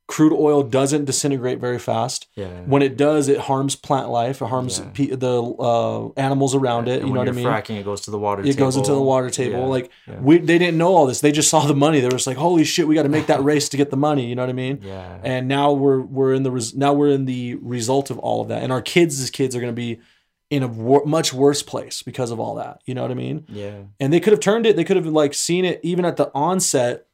[0.09, 2.29] Crude oil doesn't disintegrate very fast.
[2.35, 2.47] Yeah.
[2.63, 4.41] When it does, it harms plant life.
[4.41, 4.87] It harms Yeah.
[4.95, 7.01] pe- the uh, animals around it.
[7.01, 7.45] And you know what I mean?
[7.45, 8.43] fracking, it goes to the water.
[8.43, 9.59] it goes into the water table.
[9.61, 10.19] Yeah, Like yeah.
[10.19, 11.21] we, they didn't know all this.
[11.21, 12.01] They just saw the money.
[12.01, 13.99] They were just like, "Holy shit, we got to make that race to get the
[13.99, 14.81] money." You know what I mean?
[14.83, 15.19] Yeah.
[15.23, 18.49] And now we're we're in the res- now we're in the result of all of
[18.49, 20.01] that, and our kids' as kids are going to be
[20.49, 22.81] in a wor- much worse place because of all that.
[22.87, 23.45] You know what I mean?
[23.51, 26.17] yeah, and they could have turned it they could have like seen it even at
[26.17, 27.05] the onset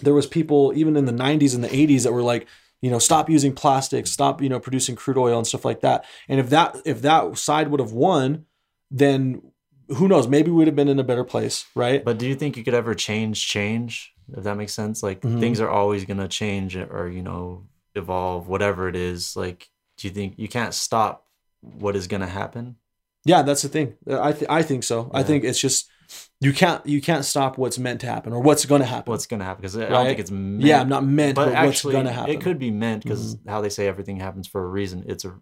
[0.00, 2.46] there was people even in the 90s and the 80s that were like
[2.82, 6.04] you know stop using plastic stop you know producing crude oil and stuff like that
[6.28, 8.46] and if that if that side would have won
[8.90, 9.42] then
[9.88, 12.34] who knows maybe we would have been in a better place right But do you
[12.34, 14.12] think you could ever change change?
[14.36, 15.40] If that makes sense, like Mm-hmm.
[15.40, 19.36] things are always gonna change or you know evolve, whatever it is.
[19.36, 21.26] Like, do you think you can't stop
[21.60, 22.76] what is gonna happen?
[23.26, 25.90] yeah that's the thing i th- i think so i think it's just
[26.40, 29.26] you can't you can't stop what's meant to happen or what's going to happen What's
[29.26, 29.60] gonna happen?
[29.62, 30.62] Because I don't think it's meant.
[30.62, 32.40] yeah not meant but, but what's actually, going to happen Mm-hmm.
[32.40, 35.04] it could be meant because how they say everything happens for a reason.
[35.06, 35.34] It's a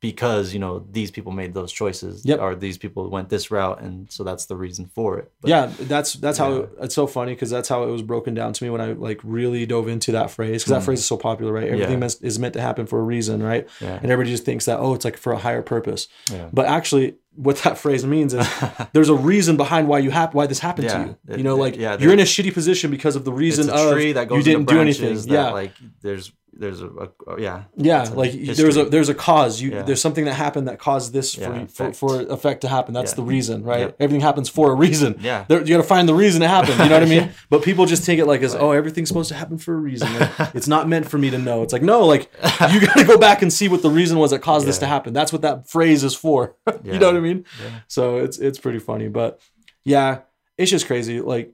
[0.00, 2.38] because you know these people made those choices, Yep.
[2.40, 5.32] or these people went this route, and so that's the reason for it.
[5.40, 6.66] But, yeah that's that's how Yeah.
[6.82, 9.20] it's so funny because that's how it was broken down to me when i like
[9.24, 12.20] really dove into that phrase because that phrase is so popular right everything Mm.
[12.20, 12.26] Yeah.
[12.28, 13.94] is meant to happen for a reason right Yeah.
[14.02, 16.48] and everybody just thinks that oh it's like for a higher purpose Yeah.
[16.52, 18.46] but actually what that phrase means is
[18.92, 21.16] there's a reason behind why you hap- why this happened Yeah, to you.
[21.28, 23.68] it- You know, it- like yeah, you're in a shitty position because of the reason
[23.70, 25.14] of tree that goes you didn't do anything.
[25.14, 26.88] that, Yeah, like there's there's a,
[27.26, 28.54] a yeah yeah, like history.
[28.54, 29.60] there's a there's a cause.
[29.60, 29.82] You Yeah.
[29.82, 31.96] there's something that happened that caused this for, Yeah, for effect.
[31.96, 32.94] for effect to happen.
[32.94, 33.16] That's Yeah.
[33.16, 33.80] the reason, right?
[33.80, 33.96] Yep.
[34.00, 35.16] Everything happens for a reason.
[35.20, 35.44] Yeah.
[35.48, 36.78] There, you got to find the reason it happened.
[36.78, 37.30] You know what I mean?
[37.50, 40.08] But people just take it like as oh everything's supposed to happen for a reason.
[40.18, 41.62] Like, it's not meant for me to know.
[41.62, 42.30] It's like no, like
[42.72, 44.86] you got to go back and see what the reason was that caused this to
[44.86, 45.12] happen.
[45.12, 46.56] That's what that phrase is for.
[46.84, 47.44] you know what I mean?
[47.88, 49.40] So it's it's pretty funny, but
[49.84, 50.20] yeah,
[50.56, 51.20] it's just crazy.
[51.20, 51.52] Like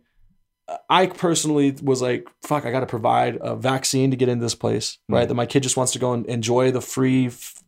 [0.88, 4.54] I personally was like, fuck, I got to provide a vaccine to get into this
[4.54, 5.24] place, right?
[5.24, 5.28] Mm.
[5.28, 7.59] That my kid just wants to go and enjoy the free f-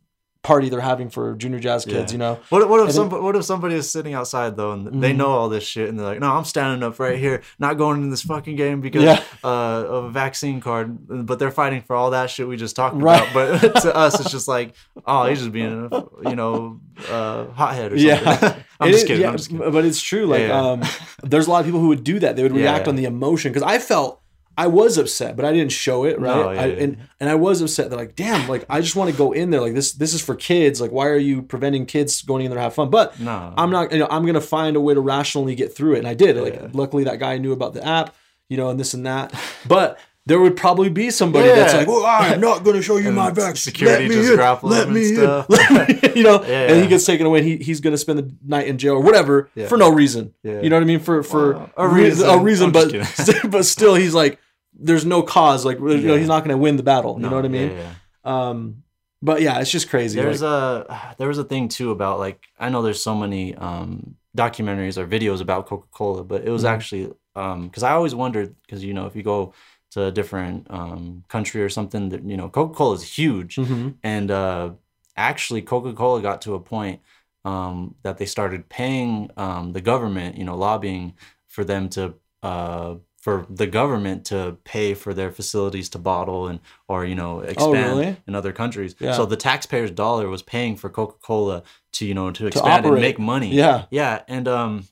[0.43, 2.15] party they're having for junior jazz kids, Yeah.
[2.15, 2.39] you know?
[2.49, 5.13] What, what if And some then- what if somebody is sitting outside though and they
[5.13, 5.17] Mhm.
[5.17, 8.01] know all this shit and they're like, no, I'm standing up right here, not going
[8.03, 9.21] in this fucking game because Yeah.
[9.43, 12.95] uh, of a vaccine card, but they're fighting for all that shit we just talked
[12.97, 13.21] Right.
[13.31, 13.33] about.
[13.61, 14.73] But to us, it's just like,
[15.07, 16.79] oh, he's just being, a, you know,
[17.09, 18.05] uh, hothead or something.
[18.05, 19.21] Yeah, I'm just is- kidding.
[19.21, 19.71] yeah, I'm just kidding.
[19.71, 20.25] But it's true.
[20.25, 20.81] Like, um,
[21.23, 22.35] there's a lot of people who would do that.
[22.35, 24.19] They would react on the emotion because I felt
[24.57, 26.19] I was upset, but I didn't show it.
[26.19, 26.83] Right, No, yeah, I, yeah.
[26.83, 29.49] and and I was upset that like, damn, like I just want to go in
[29.49, 29.61] there.
[29.61, 30.79] Like this, this is for kids.
[30.79, 32.89] Like, why are you preventing kids going in there to have fun?
[32.89, 33.53] But No.
[33.57, 33.91] I'm not.
[33.91, 36.37] You know, I'm gonna find a way to rationally get through it, and I did.
[36.37, 36.67] Like, Yeah.
[36.73, 38.15] luckily that guy knew about the app,
[38.49, 39.33] you know, and this and that.
[39.67, 43.07] But there would probably be somebody that's like, "Well, I'm not going to show you
[43.07, 43.55] And my vaccine.
[43.73, 44.35] security Let just in.
[44.37, 45.45] grapple Let him and stuff.
[45.49, 46.67] Let me you know, Yeah.
[46.71, 47.39] and he gets taken away.
[47.39, 49.67] And he, he's going to spend the night in jail or whatever Yeah.
[49.67, 50.33] for no reason.
[50.43, 50.61] Yeah.
[50.61, 50.99] You know what I mean?
[50.99, 51.69] For for Wow.
[51.77, 52.29] A reason.
[52.29, 54.39] a reason, I'm but but still, he's like,
[54.73, 55.65] there's no cause.
[55.65, 57.19] Like, you know, he's not going to win the battle.
[57.19, 57.71] You know what I mean?
[57.71, 57.77] yeah,
[58.25, 58.49] yeah.
[58.49, 58.83] Um,
[59.21, 60.19] but yeah, it's just crazy.
[60.21, 63.55] There's like, a there was a thing too about like I know there's so many
[63.55, 66.69] um, documentaries or videos about Coca Cola, but it was Mhm.
[66.69, 69.53] actually because I always wondered because you know if you go
[69.93, 73.95] to a different um, country or something that you know Coca Cola is huge, Mhm.
[74.03, 74.71] and uh,
[75.15, 77.01] actually Coca Cola got to a point
[77.45, 81.13] um, that they started paying um, the government, you know, lobbying
[81.47, 82.13] for them to.
[82.41, 87.39] Uh, for the government to pay for their facilities to bottle and or you know
[87.39, 88.17] expand Oh, really?
[88.27, 88.95] in other countries.
[88.99, 89.13] Yeah.
[89.13, 93.19] So the taxpayer's dollar was paying for Coca-Cola to you know to expand and make
[93.19, 93.53] money.
[93.55, 93.85] Yeah.
[93.91, 94.83] Yeah, and um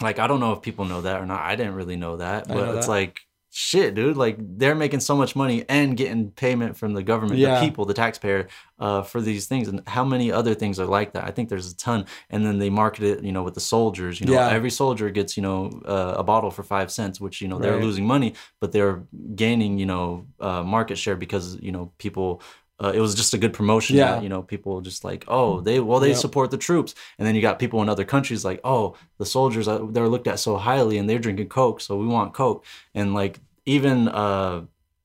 [0.00, 1.40] like I don't know if people know that or not.
[1.42, 2.92] I didn't really know that, but know it's that.
[2.92, 3.23] like
[3.56, 4.16] shit, dude.
[4.16, 7.60] Like they're making so much money and getting payment from the government, Yeah.
[7.60, 8.48] the people, the taxpayer,
[8.80, 9.68] uh, for these things.
[9.68, 11.22] And how many other things are like that?
[11.22, 12.04] I think there's a ton.
[12.30, 14.20] And then they market it, you know, with the soldiers.
[14.20, 14.48] You know, Yeah.
[14.50, 17.80] every soldier gets, you know, uh, a bottle for five cents, which you know they're
[17.80, 19.04] losing money, but they're
[19.36, 22.42] gaining, you know, uh, market share because you know people.
[22.82, 23.96] Uh, it was just a good promotion.
[23.96, 24.14] Yeah.
[24.16, 26.16] that, you know, people just like, oh, they well, they Yep.
[26.16, 29.68] support the troops, and then you got people in other countries like, oh, the soldiers
[29.68, 33.14] uh, they're looked at so highly, and they're drinking Coke, so we want Coke, and
[33.14, 34.62] like even uh,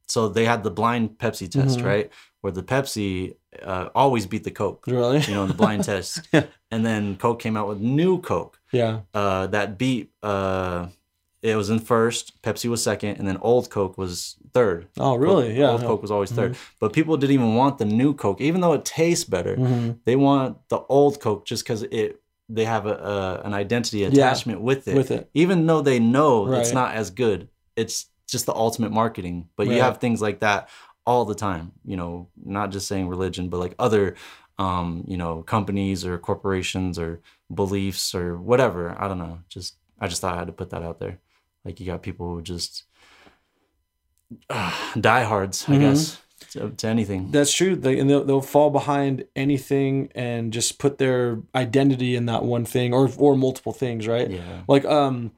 [0.08, 1.86] so they had the blind Pepsi test, Mhm.
[1.86, 2.10] right,
[2.42, 6.28] where the Pepsi uh, always beat the Coke, really, you know, in the blind test,
[6.34, 6.46] Yeah.
[6.72, 10.10] and then Coke came out with new Coke yeah, uh, that beat.
[11.42, 14.88] It was in first, Pepsi was second, and then Old Coke was third.
[14.98, 15.48] Oh, really?
[15.50, 15.82] Coke- Yeah, Old.
[15.82, 18.84] Coke was always 3rd But people didn't even want the new Coke, even though it
[18.84, 19.56] tastes better.
[19.56, 20.00] Mhm.
[20.06, 22.22] They want the old Coke just because it
[22.52, 24.96] they have a, a an identity Yeah, attachment with it.
[24.96, 25.30] with it.
[25.36, 27.48] even though they know it's not as good.
[27.76, 29.48] It's just the ultimate marketing.
[29.56, 30.68] But you have things like that
[31.06, 31.72] all the time.
[31.86, 34.16] You know, not just saying religion, but like other,
[34.58, 37.22] um, you know, companies or corporations or
[37.54, 38.96] beliefs or whatever.
[39.00, 39.40] I don't know.
[39.48, 41.20] Just I just thought I had to put that out there.
[41.66, 42.84] Like you got people who just
[44.50, 45.80] uh, diehards, I Mhm.
[45.80, 46.18] guess,
[46.52, 47.32] to, to anything.
[47.32, 47.76] That's true.
[47.76, 52.66] They, and they'll, they'll fall behind anything and just put their identity in that one
[52.66, 54.30] thing or or multiple things, right?
[54.30, 54.62] Yeah.
[54.68, 55.32] Like um,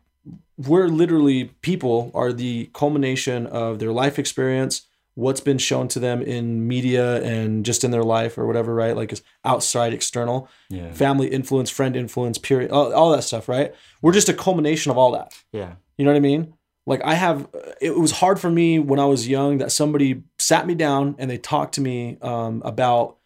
[0.58, 4.84] we're literally people are the culmination of their life experience,
[5.16, 8.96] what's been shown to them in media and just in their life or whatever, right?
[8.96, 10.92] Like it's outside, external, Yeah.
[10.94, 13.74] family influence, friend influence, period, all, all that stuff, right?
[14.02, 15.34] We're just a culmination of all that.
[15.52, 15.74] Yeah.
[16.02, 16.54] You know what I mean?
[16.88, 17.48] Like I have,
[17.80, 21.30] it was hard for me when I was young that somebody sat me down and
[21.30, 23.18] they talked to me um, about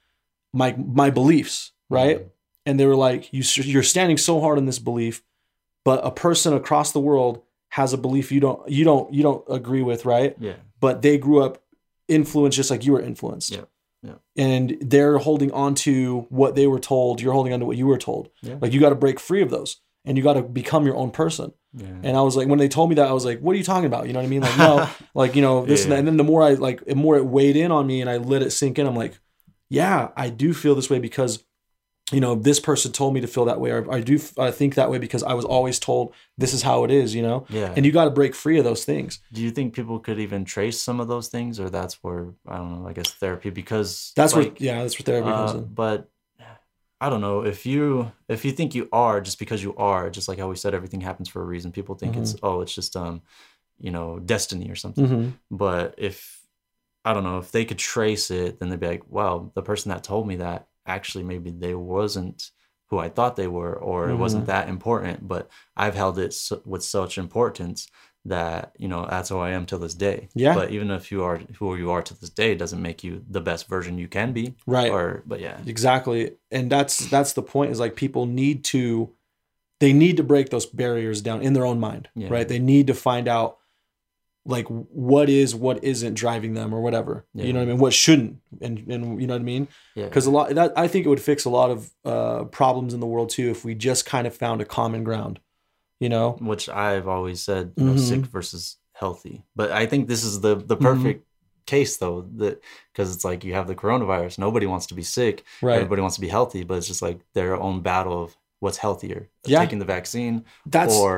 [0.51, 2.19] my my beliefs, right?
[2.19, 2.29] Mhm.
[2.65, 5.23] And they were like, "You you're standing so hard on this belief,
[5.85, 9.45] but a person across the world has a belief you don't you don't you don't
[9.47, 10.35] agree with, right?
[10.38, 10.57] Yeah.
[10.81, 11.63] But they grew up
[12.09, 13.69] influenced just like you were influenced, Yep.
[14.03, 14.19] Yep.
[14.35, 17.21] and they're holding on to what they were told.
[17.21, 18.29] You're holding on to what you were told.
[18.41, 18.57] Yeah.
[18.61, 21.11] Like you got to break free of those, and you got to become your own
[21.11, 21.88] person." Yeah.
[22.03, 23.63] And I was like, when they told me that, I was like, what are you
[23.63, 24.07] talking about?
[24.07, 24.41] You know what I mean?
[24.41, 25.99] Like, no, like, you know, this and that.
[25.99, 28.17] And then the more I like, the more it weighed in on me and I
[28.17, 29.19] let it sink in, I'm like,
[29.69, 31.43] yeah, I do feel this way because,
[32.11, 33.71] you know, this person told me to feel that way.
[33.71, 36.85] Or I do I think that way because I was always told this is how
[36.85, 37.45] it is, you know?
[37.49, 37.73] Yeah.
[37.75, 39.19] And you got to break free of those things.
[39.33, 42.57] Do you think people could even trace some of those things, or that's where I
[42.57, 42.88] don't know?
[42.88, 45.65] I guess therapy because That's like, where, yeah, that's where therapy comes uh, in.
[45.73, 46.09] But
[47.01, 50.27] I don't know if you if you think you are just because you are just
[50.27, 51.71] like how we said everything happens for a reason.
[51.71, 53.21] People think it's oh it's just um
[53.79, 55.08] you know destiny or something.
[55.08, 55.34] Mhm.
[55.51, 56.41] But if
[57.03, 59.89] I don't know if they could trace it, then they'd be like, wow, the person
[59.89, 62.51] that told me that actually maybe they wasn't
[62.89, 65.27] who I thought they were, or it wasn't that important.
[65.27, 67.88] But I've held it so, with such importance
[68.25, 70.29] that you know that's who I am till this day.
[70.33, 70.55] Yeah.
[70.55, 73.41] But even if you are who you are to this day, doesn't make you the
[73.41, 74.55] best version you can be.
[74.65, 74.91] Right.
[74.91, 75.59] Or but yeah.
[75.65, 76.31] Exactly.
[76.51, 79.11] And that's that's the point is like people need to
[79.79, 82.29] they need to break those barriers down in their own mind, Yeah.
[82.29, 82.47] right?
[82.47, 83.57] They need to find out
[84.47, 87.25] like what is what isn't driving them or whatever.
[87.33, 87.77] You know what I mean?
[87.79, 89.67] What shouldn't and and you know what I mean?
[89.95, 90.05] Yeah.
[90.05, 92.99] Because a lot that I think it would fix a lot of uh problems in
[92.99, 95.39] the world too if we just kind of found a common ground.
[96.05, 96.27] You know?
[96.51, 98.07] which I've always said, you know, Mhm.
[98.11, 98.63] sick versus
[99.01, 99.35] healthy.
[99.59, 100.67] But I think this is the Mm-hmm.
[100.71, 101.19] the perfect
[101.65, 102.55] case though, that
[102.91, 104.37] because it's like you have the coronavirus.
[104.37, 105.35] Nobody wants to be sick.
[105.67, 105.77] Right.
[105.77, 109.21] Everybody wants to be healthy, but it's just like their own battle of what's healthier,
[109.47, 109.61] Yeah.
[109.61, 110.35] taking the vaccine
[110.75, 111.11] That's or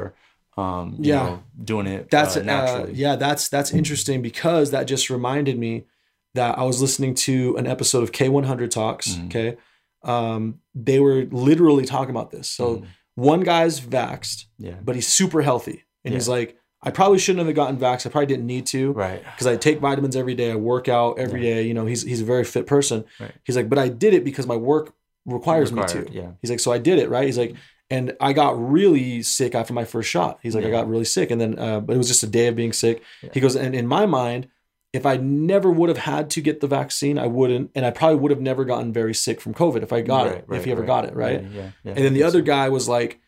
[0.65, 1.23] um, you Yeah.
[1.23, 5.73] know, doing it that's uh, uh, yeah that's that's interesting because that just reminded me
[6.33, 9.25] that i was listening to an episode of k100 talks Mhm.
[9.27, 9.49] okay
[10.13, 11.19] um they were
[11.49, 12.85] literally talking about this so Mhm.
[13.17, 14.75] One guy's vaxxed Yeah.
[14.85, 18.27] but he's super healthy and he's like i probably shouldn't have gotten vaxxed i probably
[18.27, 19.21] didn't need to Right.
[19.23, 20.51] because I take vitamins every day.
[20.51, 21.63] I work out every day.
[21.63, 23.03] You know, he's he's a very fit person.
[23.19, 23.33] Right.
[23.45, 24.93] He's like, but I did it because my work
[25.25, 26.07] requires me to.
[26.11, 26.31] yeah.
[26.41, 27.25] He's like, so I did it, right?
[27.25, 27.55] He's like,
[27.89, 30.39] and I got really sick after my first shot.
[30.43, 32.47] He's like, I got really sick, and then uh, but it was just a day
[32.47, 33.01] of being sick.
[33.33, 34.47] He goes, and in my mind,
[34.97, 38.17] if I never would have had to get the vaccine, I wouldn't, and I probably
[38.17, 40.71] would have never gotten very sick from COVID if I got Right, it, if he
[40.71, 40.87] ever right.
[40.87, 41.43] got it, right?
[41.43, 41.93] Yeah, yeah.
[41.95, 42.45] And then the other sir.
[42.45, 43.19] guy was like,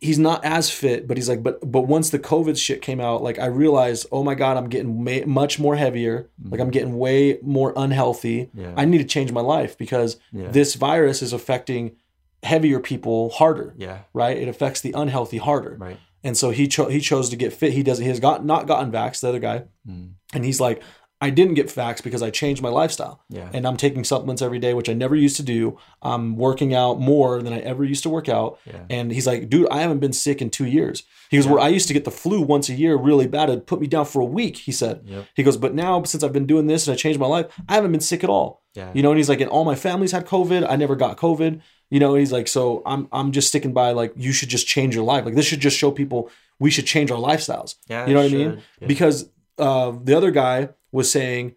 [0.00, 3.22] he's not as fit, but he's like, but but once the COVID shit came out,
[3.22, 6.30] like I realized, oh my god, I'm getting ma- much more heavier.
[6.42, 8.46] Like I'm getting way more unhealthy.
[8.46, 8.60] Mm-hmm.
[8.60, 8.74] Yeah.
[8.76, 10.48] I need to change my life because Yeah.
[10.48, 11.96] this virus is affecting
[12.44, 13.74] heavier people harder.
[13.76, 14.00] Yeah.
[14.14, 14.36] Right.
[14.36, 15.76] It affects the unhealthy harder.
[15.78, 15.98] Right.
[16.24, 17.72] And so he cho- he chose to get fit.
[17.72, 18.02] He doesn't.
[18.02, 19.20] He has got not gotten vaxxed.
[19.20, 20.12] The other guy, Mm.
[20.34, 20.82] and he's like,
[21.20, 23.22] I didn't get vaxxed because I changed my lifestyle.
[23.28, 23.48] Yeah.
[23.52, 25.78] And I'm taking supplements every day, which I never used to do.
[26.02, 28.58] I'm working out more than I ever used to work out.
[28.66, 28.80] Yeah.
[28.90, 31.04] And he's like, dude, I haven't been sick in two years.
[31.30, 33.48] He goes, where I used to get the flu once a year really bad.
[33.50, 35.02] It'd put me down for a week, he said.
[35.04, 35.26] Yep.
[35.36, 37.74] He goes, but now since I've been doing this and I changed my life, I
[37.74, 38.64] haven't been sick at all.
[38.74, 38.90] Yeah.
[38.92, 40.66] You know, and he's like, and all my family's had COVID.
[40.68, 41.60] I never got COVID.
[41.92, 44.94] You know, he's like, so I'm I'm just sticking by like you should just change
[44.94, 45.26] your life.
[45.26, 47.74] Like this should just show people we should change our lifestyles.
[47.86, 48.62] Yeah, You know what I mean?
[48.80, 48.88] Yeah.
[48.88, 49.28] Because
[49.58, 51.54] uh, the other guy was saying,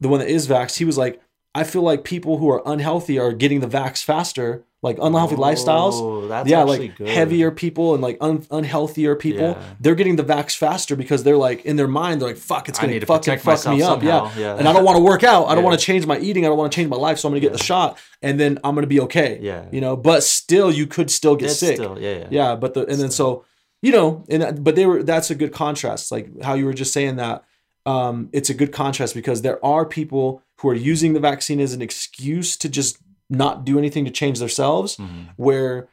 [0.00, 1.20] the one that is vaxxed, he was like,
[1.60, 5.38] I feel like people who are unhealthy are getting the vax faster, like unhealthy Oh,
[5.38, 6.28] lifestyles.
[6.28, 7.08] that's yeah, like good.
[7.08, 9.62] heavier people and like un- unhealthier people, Yeah.
[9.80, 12.78] they're getting the vax faster because they're like in their mind, they're like, fuck, it's
[12.78, 14.02] gonna to fucking fuck me up.
[14.02, 14.20] Yeah.
[14.20, 14.38] somehow.
[14.40, 14.56] Yeah.
[14.58, 15.46] And I don't want to work out.
[15.46, 15.68] I don't Yeah.
[15.70, 16.44] want to change my eating.
[16.44, 17.18] I don't want to change my life.
[17.18, 19.38] So I'm gonna get the shot and then I'm gonna be okay.
[19.40, 19.64] Yeah.
[19.72, 21.76] You know, but still you could still get sick.
[21.76, 22.26] still- yeah, yeah.
[22.30, 22.56] Yeah.
[22.56, 23.44] But the and then so
[23.82, 26.12] you know, and but they were that's a good contrast.
[26.12, 27.44] Like how you were just saying that.
[27.86, 31.72] Um, it's a good contrast because there are people who are using the vaccine as
[31.72, 32.98] an excuse to just
[33.30, 35.22] not do anything to change themselves, Mm-hmm.
[35.36, 35.88] where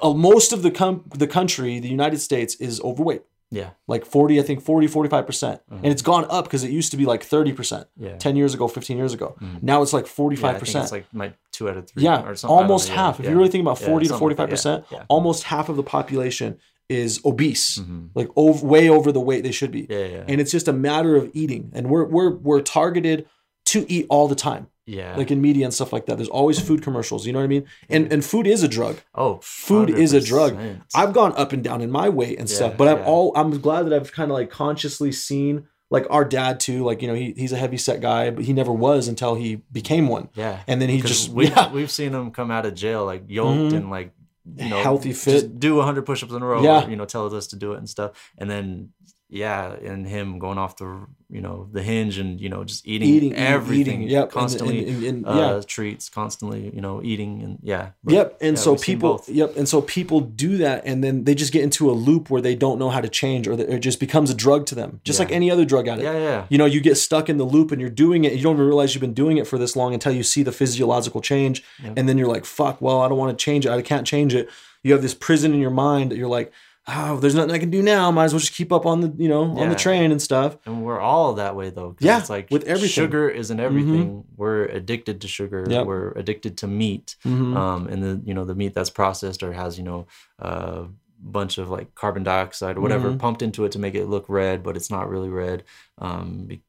[0.00, 3.22] uh, most of the com- the country, the United States, is overweight.
[3.50, 3.70] Yeah.
[3.86, 5.26] Like 40, I think 40, 45%.
[5.26, 8.04] percent And it's gone up because it used to be like 30% Mm-hmm.
[8.06, 8.16] Yeah.
[8.16, 9.36] 10 years ago, 15 years ago.
[9.60, 10.72] Now it's like 45%.
[10.74, 12.02] Yeah, it's like my two out of three.
[12.04, 12.56] Yeah, or something.
[12.56, 13.20] Almost half.
[13.20, 15.04] If you really think about Yeah, 40 to something 45 like that, percent, Yeah.
[15.08, 16.58] almost half of the population
[17.00, 18.08] is obese, Mhm.
[18.14, 19.86] like over, way over the weight they should be.
[19.88, 20.24] Yeah, yeah.
[20.28, 23.26] And it's just a matter of eating, and we're we're we're targeted
[23.66, 25.14] to eat all the time, Yeah.
[25.16, 26.16] like in media and stuff like that.
[26.18, 27.26] There's always food commercials.
[27.26, 27.64] You know what I mean?
[27.88, 28.96] And and food is a drug.
[29.14, 30.56] oh, Food is a drug.
[30.94, 33.04] I've gone up and down in my weight and stuff, but I'm yeah.
[33.10, 36.84] all I'm glad that I've kind of like consciously seen like our dad too.
[36.84, 39.56] Like you know he he's a heavy set guy, but he never was until he
[39.70, 40.28] became one.
[40.34, 40.60] Yeah.
[40.66, 41.70] and then he just we yeah.
[41.72, 43.76] we've seen him come out of jail like yoked Mhm.
[43.76, 44.10] and like
[44.56, 45.60] you know Healthy, just fit.
[45.60, 46.62] do 100 push-ups in a row.
[46.62, 46.86] Yeah.
[46.86, 48.90] Or, you know, tell us to do it and stuff, and then
[49.34, 53.08] yeah, and him going off the you know the hinge and you know just eating,
[53.08, 54.08] Eating, everything, eating.
[54.10, 55.60] Yep, and- constantly, and- and- uh, yeah.
[55.66, 57.92] treats, constantly, you know, eating and yeah.
[58.04, 58.38] But, Yep.
[58.42, 59.56] And yeah, so people, yep.
[59.56, 62.54] And so people do that, and then they just get into a loop where they
[62.54, 65.24] don't know how to change, or it just becomes a drug to them, just Yeah.
[65.24, 66.04] like any other drug addict.
[66.04, 66.44] Yeah, yeah.
[66.50, 68.34] You know, you get stuck in the loop, and you're doing it.
[68.34, 70.52] You don't even realize you've been doing it for this long until you see the
[70.52, 71.64] physiological change,
[71.96, 72.82] and then you're like, "Fuck!
[72.82, 73.70] Well, I don't want to change it.
[73.72, 74.50] I can't change it."
[74.82, 76.52] You have this prison in your mind that you're like,
[76.88, 78.10] "Oh, there's nothing I can do now.
[78.10, 80.56] Might as well just keep up on the, you know, on the train and stuff."
[80.66, 81.94] And we're all that way though.
[82.00, 82.88] Yeah, it's like with everything.
[82.88, 83.02] Mm-hmm.
[83.02, 84.24] Sugar isn't everything.
[84.36, 85.64] We're addicted to sugar.
[85.68, 85.86] Yep.
[85.86, 87.16] We're addicted to meat.
[87.24, 87.56] Mm-hmm.
[87.56, 90.06] Um, and the you know the meat that's processed or has you know
[90.38, 90.86] a
[91.20, 93.18] bunch of like carbon dioxide or whatever Mhm.
[93.20, 95.62] pumped into it to make it look red, but it's not really red.
[95.98, 96.62] Um, be-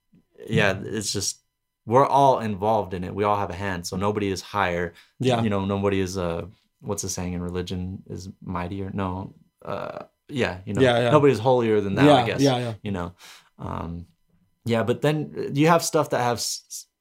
[0.47, 1.39] yeah, it's just
[1.87, 3.13] we're all involved in it.
[3.15, 4.93] We all have a hand, so nobody is higher.
[5.19, 5.41] Yeah.
[5.41, 6.45] you know, nobody is uh,
[6.81, 8.91] what's the saying in religion is mightier?
[8.93, 9.33] No,
[9.65, 11.11] uh, yeah, you know, Yeah, yeah.
[11.11, 11.97] nobody's holier than.
[11.97, 12.41] I Yeah, guess.
[12.41, 12.73] yeah, yeah.
[12.83, 13.13] You know,
[13.59, 14.07] um,
[14.65, 16.43] yeah, but then uh, you have stuff that have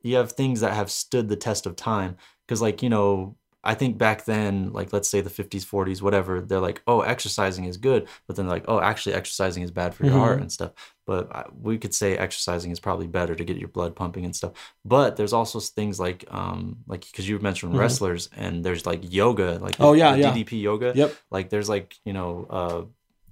[0.02, 3.36] you have things that have stood the test of time because, like, you know.
[3.64, 7.64] I think back then, like let's say the 50s, 40s, whatever, they're like, oh, exercising
[7.66, 8.08] is good.
[8.26, 10.18] But then, like, oh, actually, exercising is bad for your Mhm.
[10.18, 10.72] heart and stuff.
[11.06, 14.34] But I- we could say exercising is probably better to get your blood pumping and
[14.34, 14.52] stuff.
[14.84, 17.78] But there's also things like, um, like because you mentioned Mhm.
[17.78, 20.32] wrestlers and there's like yoga, like Oh, the- yeah, the yeah.
[20.34, 20.92] DDP yoga.
[20.94, 21.14] Yep.
[21.30, 22.82] Like there's like you know, uh,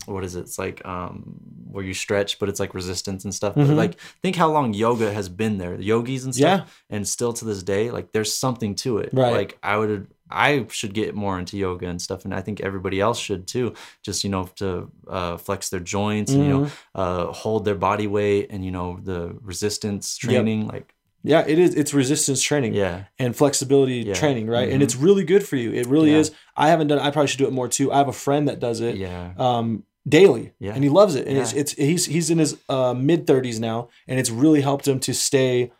[0.07, 0.41] what is it?
[0.41, 1.35] It's like um,
[1.71, 3.55] where you stretch, but it's like resistance and stuff.
[3.55, 3.67] Mhm.
[3.69, 6.65] But like think how long yoga has been there, yogis and stuff, Yeah.
[6.89, 9.11] and still to this day, like there's something to it.
[9.13, 9.33] Right.
[9.33, 10.07] Like I would.
[10.31, 13.75] I should get more into yoga and stuff, and I think everybody else should too.
[14.03, 17.01] Just you know, to uh, flex their joints and you know, Mm-hmm.
[17.01, 20.31] uh, hold their body weight and you know the resistance Yep.
[20.33, 20.69] training.
[20.69, 21.75] Like Yeah, it is.
[21.75, 22.73] It's resistance training.
[22.75, 24.15] yeah, and flexibility Yeah.
[24.15, 24.69] training, right?
[24.71, 24.85] And Mhm.
[24.85, 25.73] it's really good for you.
[25.73, 26.19] It really Yeah.
[26.21, 26.31] is.
[26.57, 26.99] I haven't done.
[26.99, 27.93] I probably should do it more too.
[27.93, 28.97] I have a friend that does it.
[28.97, 30.73] yeah, Um, daily, Yeah.
[30.75, 31.27] and he loves it.
[31.29, 34.89] And it's it's he's he's in his uh, mid thirties now, and it's really helped
[34.89, 35.73] him to stay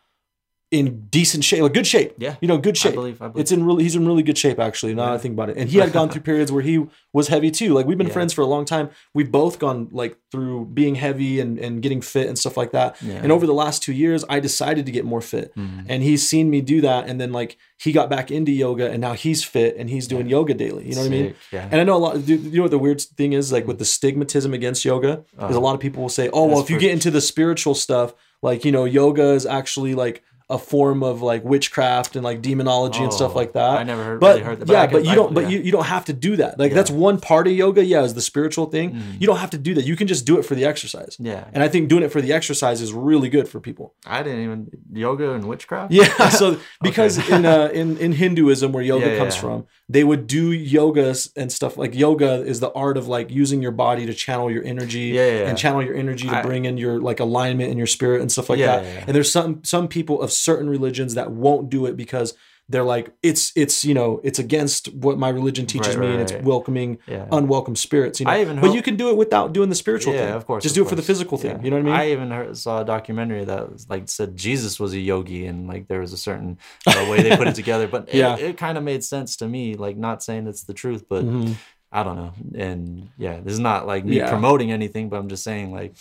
[0.71, 2.13] in decent shape, like good shape.
[2.17, 2.37] Yeah.
[2.39, 2.93] you know, good shape.
[2.93, 3.21] I believe.
[3.21, 3.41] I believe.
[3.41, 4.95] It's in really he's in really good shape actually.
[4.95, 7.27] Now that I think about it, and he had gone through periods where he was
[7.27, 7.73] heavy too.
[7.73, 8.13] Like we've been Yeah.
[8.13, 8.89] friends for a long time.
[9.13, 12.95] We've both gone like through being heavy and and getting fit and stuff like that.
[13.01, 13.15] Yeah.
[13.21, 15.85] And over the last two years, I decided to get more fit, Mhm.
[15.89, 17.07] and he's seen me do that.
[17.09, 20.29] And then like he got back into yoga, and now he's fit and he's doing
[20.29, 20.87] yoga daily.
[20.87, 21.33] You know what I mean?
[21.51, 21.67] Yeah.
[21.69, 22.27] And I know a lot.
[22.27, 23.51] You know what the weird thing is?
[23.51, 26.61] Like with the stigmatism against yoga, because a lot of people will say, "Oh, well,
[26.61, 30.57] if you get into the spiritual stuff, like you know, yoga is actually like a
[30.57, 34.19] form of like witchcraft and like demonology and stuff Oh, like that." I never heard,
[34.19, 34.65] But really heard that.
[34.67, 35.33] but yeah, I but you I- don't.
[35.33, 35.49] But yeah.
[35.49, 36.59] you, you don't have to do that.
[36.59, 36.75] Like Yeah.
[36.75, 37.83] that's one part of yoga.
[37.83, 38.91] Yeah, is the spiritual thing.
[38.91, 39.21] Mhm.
[39.21, 39.85] You don't have to do that.
[39.85, 41.17] You can just do it for the exercise.
[41.19, 41.45] Yeah.
[41.53, 43.93] And I think doing it for the exercise is really good for people.
[44.05, 45.91] I didn't even yoga and witchcraft.
[45.93, 47.35] Yeah, so because Okay.
[47.35, 51.51] in uh, in in Hinduism, where yoga Yeah, comes from, they would do yogas and
[51.51, 55.09] stuff like yoga is the art of like using your body to channel your energy
[55.15, 58.21] Yeah, and channel your energy to I- bring in your like alignment and your spirit
[58.21, 58.83] and stuff like that.
[59.07, 62.33] And there's some some people of certain religions that won't do it because
[62.69, 66.21] they're like it's it's you know it's against what my religion teaches Right, me and
[66.21, 66.43] it's right.
[66.43, 67.27] welcoming Yeah.
[67.29, 68.19] unwelcome spirits.
[68.21, 70.33] You know, I even but you can do it without doing the spiritual yeah, thing.
[70.35, 70.63] of course.
[70.63, 71.57] just of do it for the physical thing.
[71.57, 71.63] Yeah.
[71.63, 71.93] You know what I mean?
[71.95, 75.67] I even heard, saw a documentary that was, like said Jesus was a yogi and
[75.67, 78.35] like there was a certain uh, way they put it together, but Yeah.
[78.37, 79.75] it, it kind of made sense to me.
[79.75, 81.55] Like not saying it's the truth, but Mhm.
[81.91, 82.33] I don't know.
[82.55, 85.93] And yeah, this is not like me promoting anything, but I'm just saying like,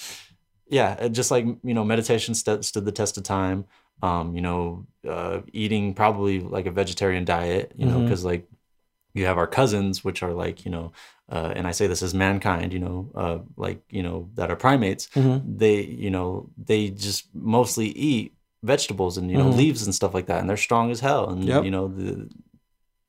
[0.68, 3.64] yeah, just like you know, meditation st- stood the test of time.
[4.03, 7.72] Um, you know, uh, eating probably like a vegetarian diet.
[7.76, 8.48] You know, because like
[9.14, 10.92] you have our cousins, which are like you know,
[11.30, 12.72] uh, and I say this as mankind.
[12.72, 15.09] You know, uh, like you know that are primates.
[15.14, 15.59] Mhm.
[15.59, 19.57] They you know they just mostly eat vegetables and you know Mhm.
[19.57, 21.30] leaves and stuff like that, and they're strong as hell.
[21.30, 21.64] And Yep.
[21.64, 22.28] you know the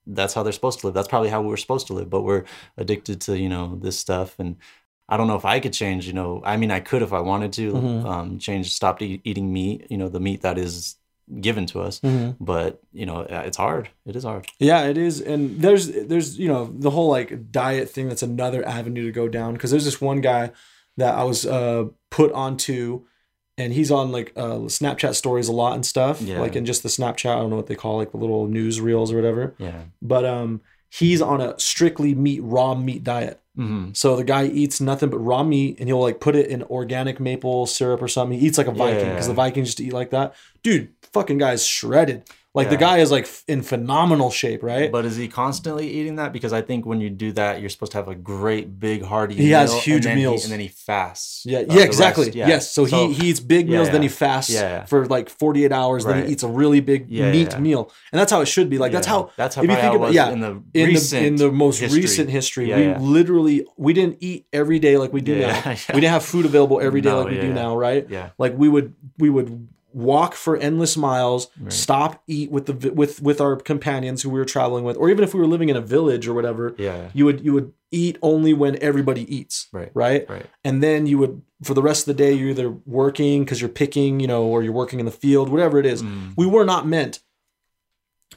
[0.07, 0.93] that's how they're supposed to live.
[0.95, 2.43] That's probably how we're supposed to live, but we're
[2.75, 4.35] addicted to, you know, this stuff.
[4.39, 4.55] And
[5.11, 7.19] I don't know if I could change, you know, I mean, I could if I
[7.19, 8.05] wanted to Mhm.
[8.05, 10.95] um, change, stop eat, eating meat, you know, the meat that is
[11.41, 11.99] given to us.
[11.99, 12.35] Mhm.
[12.39, 13.89] But, you know, uh, it's hard.
[14.05, 14.47] It is hard.
[14.59, 18.07] Yeah, it is, and there's there's you know the whole like diet thing.
[18.07, 20.51] That's another avenue to go down because there's this one guy
[20.97, 23.01] that I was uh, put onto,
[23.57, 26.21] and he's on like uh, Snapchat stories a lot and stuff.
[26.21, 26.39] Yeah.
[26.39, 28.79] Like in just the Snapchat, I don't know what they call like the little news
[28.81, 29.55] reels or whatever.
[29.57, 29.81] Yeah.
[30.01, 33.40] But um, he's on a strictly meat raw meat diet.
[33.55, 36.63] Hmm So the guy eats nothing but raw meat, and he'll like put it in
[36.63, 38.39] organic maple syrup or something.
[38.39, 39.35] He eats like a Viking because the Yeah.
[39.35, 40.35] Vikings just eat like that.
[40.63, 42.23] Dude, fucking guy's shredded.
[42.53, 44.91] Like the guy is like f- in phenomenal shape, right?
[44.91, 46.33] But is he constantly eating that?
[46.33, 49.35] Because I think when you do that, you're supposed to have a great, big, hearty
[49.35, 50.43] He has huge and then he- meals.
[50.43, 51.43] and then he fasts.
[51.45, 52.29] Yeah, uh, yeah, exactly.
[52.31, 52.49] Yeah.
[52.49, 52.69] Yes.
[52.69, 54.83] So, he, he eats big yeah, meals, then he fasts Yeah.
[54.85, 57.59] for like 48 hours, then he eats a really big Yeah, meat yeah.
[57.59, 57.91] meal.
[58.11, 58.77] And that's how it should be.
[58.77, 61.35] Like that's how That's how if you think about yeah, in the in the in
[61.37, 62.01] the most history.
[62.01, 62.99] recent history, Yeah, we yeah.
[62.99, 65.71] literally we didn't eat every day like we do Yeah, now.
[65.71, 65.77] yeah.
[65.95, 67.53] We didn't have food available every day No, like we yeah, do yeah.
[67.53, 68.05] now, right?
[68.09, 68.29] Yeah.
[68.37, 73.41] Like we would we would walk for endless miles, stop, eat with the with with
[73.41, 75.81] our companions who we were traveling with, or even if we were living in a
[75.81, 76.73] village or whatever.
[76.77, 77.09] Yeah.
[77.13, 79.91] You would you would eat only when everybody eats, Right.
[79.93, 80.45] Right, Right.
[80.63, 83.69] and then you would for the rest of the day you're either working because you're
[83.69, 86.01] picking, you know, or you're working in the field, whatever it is.
[86.01, 86.33] Mm.
[86.37, 87.19] We were not meant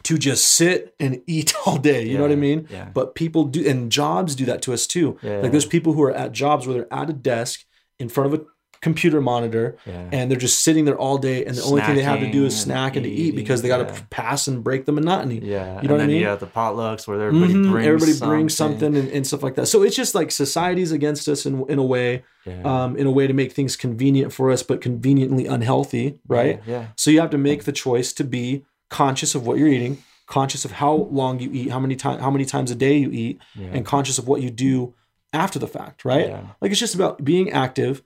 [0.03, 2.07] to just sit and eat all day.
[2.07, 2.67] You know what I mean?
[2.71, 2.89] yeah.
[2.93, 5.19] But people do, and jobs do that to us too.
[5.23, 5.39] Yeah.
[5.39, 7.65] Like there's people who are at jobs where they're at a desk
[7.99, 8.45] in front of a
[8.85, 10.09] computer monitor Yeah.
[10.13, 12.45] and they're just sitting there all day and the only thing they have to do
[12.45, 14.01] is snack and to eat because they got to yeah.
[14.11, 15.39] pass and break the monotony.
[15.43, 15.81] Yeah.
[15.83, 16.21] You know and what I mean?
[16.23, 18.29] Yeah, the potlucks where everybody Mhm, brings Everybody something.
[18.29, 19.67] brings something and, and stuff like that.
[19.67, 22.63] So it's just like society's against us in, in a way, Yeah.
[22.85, 26.61] um, in a way to make things convenient for us, but conveniently unhealthy, right?
[26.67, 26.89] Yeah.
[26.97, 30.65] So you have to make the choice to be conscious of what you're eating, conscious
[30.65, 33.39] of how long you eat, how many times, how many times a day you eat,
[33.75, 34.95] and conscious of what you do
[35.33, 36.29] after the fact, right?
[36.61, 38.03] Like it's just about being active.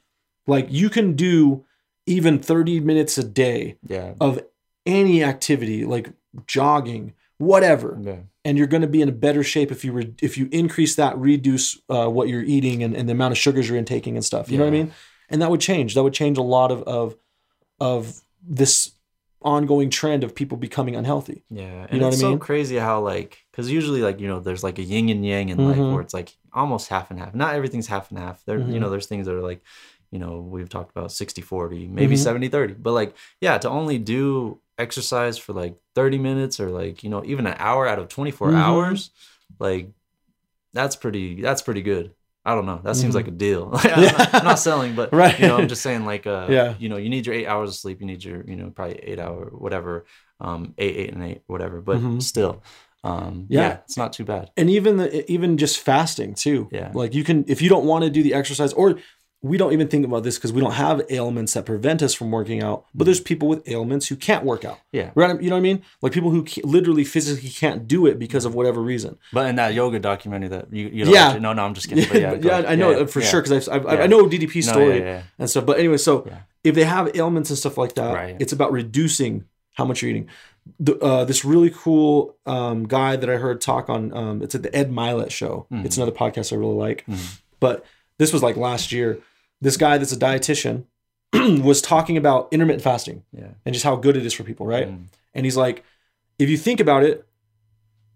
[0.49, 1.65] Like you can do
[2.07, 4.15] even 30 minutes a day Yeah.
[4.21, 4.41] of
[4.87, 6.11] any activity, like
[6.47, 8.17] jogging, whatever Yeah.
[8.45, 10.95] and you're going to be in a better shape if you re- if you increase
[10.97, 14.25] that reduce uh, what you're eating and, and the amount of sugars you're intaking and
[14.25, 14.91] stuff you know what i mean
[15.31, 17.15] and that would change that would change a lot of of
[17.79, 18.91] of this
[19.41, 22.39] ongoing trend of people becoming unhealthy Yeah, and You know what it's I so mean?
[22.41, 25.59] crazy how like because usually like you know there's like a yin and yang in
[25.65, 25.93] life Mhm.
[25.93, 27.35] where it's like almost half and half.
[27.37, 28.45] Not everything's half and half.
[28.47, 28.73] There Mhm.
[28.73, 29.61] you know there's things that are like
[30.11, 32.19] you know we've talked about 60 40 maybe Mhm.
[32.19, 37.03] 70 30 but like yeah to only do exercise for like 30 minutes or like
[37.05, 38.55] you know even an hour out of 24 Mhm.
[38.57, 39.11] hours
[39.59, 39.91] like
[40.73, 42.13] that's pretty that's pretty good
[42.45, 43.17] i don't know that seems Mhm.
[43.17, 45.39] like a deal I'm, not, I'm not selling but Right.
[45.39, 46.75] you know i'm just saying like uh Yeah.
[46.79, 48.97] you know you need your eight hours of sleep you need your you know probably
[49.03, 50.05] eight hour whatever
[50.41, 52.23] um eight eight and eight whatever but Mhm.
[52.23, 52.63] still
[53.05, 53.61] um Yeah.
[53.61, 53.73] yeah.
[53.85, 56.91] it's not too bad and even the even just fasting too Yeah.
[56.95, 58.99] like you can if you don't want to do the exercise or
[59.41, 62.31] we don't even think about this because we don't have ailments that prevent us from
[62.31, 65.55] working out but there's people with ailments who can't work out yeah right you know
[65.55, 69.17] what i mean like people who literally physically can't do it because of whatever reason
[69.33, 71.39] but in that yoga documentary that you you know Yeah.
[71.39, 72.71] no no i'm just kidding yeah, but yeah, but yeah.
[72.71, 73.29] I know Yeah, for yeah.
[73.29, 74.01] sure because I've, I've.
[74.01, 75.23] I know DDP's No, story yeah.
[75.39, 75.65] and stuff.
[75.67, 76.29] But anyway, so
[76.65, 78.37] if they have ailments and stuff like that, Right.
[78.41, 80.29] it's about reducing how much you're eating.
[80.81, 84.63] The, uh, this really cool um, guy that I heard talk on, um, it's at
[84.65, 85.67] the Ed Mylett show.
[85.73, 85.87] Mm-hmm.
[85.87, 87.07] It's another podcast I really like.
[87.61, 87.85] But
[88.19, 89.19] this was like last year.
[89.61, 90.85] This guy that's a dietitian
[91.63, 94.89] was talking about intermittent fasting yeah and just how good it is for people, right?
[94.89, 95.07] Mm.
[95.35, 95.85] And he's like,
[96.39, 97.27] if you think about it,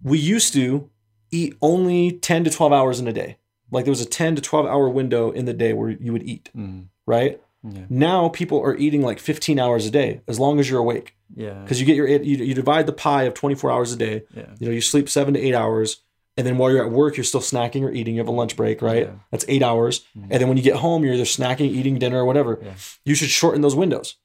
[0.02, 0.88] we used to
[1.30, 3.36] eat only 10 to 12 hours in a day.
[3.70, 6.22] Like there was a 10 to 12 hour window in the day where you would
[6.24, 6.86] eat, Mm.
[7.06, 7.40] right?
[7.64, 7.84] Yeah.
[7.88, 11.62] Now people are eating like 15 hours a day as long as you're awake yeah
[11.62, 14.24] because you get your you, you divide the pie of 24 hours a day.
[14.34, 15.98] yeah You know, you sleep 7 to 8 hours
[16.36, 18.14] and then while you're at work you're still snacking or eating.
[18.14, 19.02] You have a lunch break, right?
[19.02, 19.08] Yeah.
[19.08, 19.18] Mm-hmm.
[19.30, 20.04] That's 8 hours.
[20.14, 22.58] And then when you get home you're either snacking, eating dinner or whatever.
[22.62, 22.74] Yeah.
[23.04, 24.16] You should shorten those windows.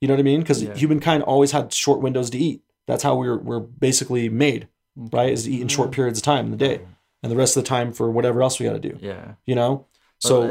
[0.00, 0.42] You know what I mean?
[0.44, 0.74] Cuz Yeah.
[0.74, 2.62] humankind always had short windows to eat.
[2.86, 5.32] That's how we're we're basically made, right?
[5.32, 6.80] Is to eat in short periods of time in the day.
[7.22, 8.96] And the rest of the time for whatever else we got to do.
[9.00, 9.86] yeah You know?
[10.18, 10.46] so So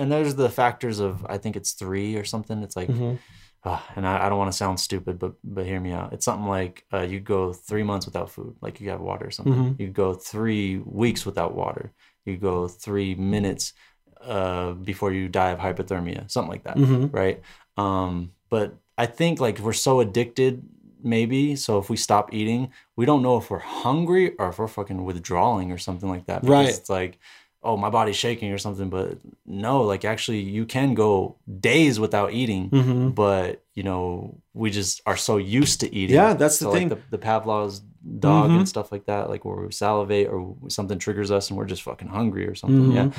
[0.00, 3.18] and there's the factors of i think it's three or something it's like Mhm.
[3.64, 6.24] Ah, and I, I don't want to sound stupid but but hear me out it's
[6.24, 9.54] something like uh, you go three months without food like you have water or something
[9.54, 9.80] Mhm.
[9.80, 11.92] you go three weeks without water
[12.24, 13.72] you go three minutes
[14.20, 17.12] uh, before you die of hypothermia something like that Mhm.
[17.12, 17.40] right
[17.76, 20.62] um, but i think like we're so addicted
[21.02, 24.68] maybe so if we stop eating we don't know if we're hungry or if we're
[24.68, 26.68] fucking withdrawing or something like that Right.
[26.68, 27.18] it's like
[27.64, 32.32] oh my body's shaking or something but no like actually you can go days without
[32.32, 33.14] eating Mhm.
[33.14, 36.88] but you know we just are so used to eating Yeah, that's the So, thing.
[36.88, 37.80] like the, the pavlov's
[38.18, 38.58] dog Mhm.
[38.58, 41.82] and stuff like that like where we salivate or something triggers us and we're just
[41.82, 42.94] fucking hungry or something Mhm.
[42.94, 43.10] yeah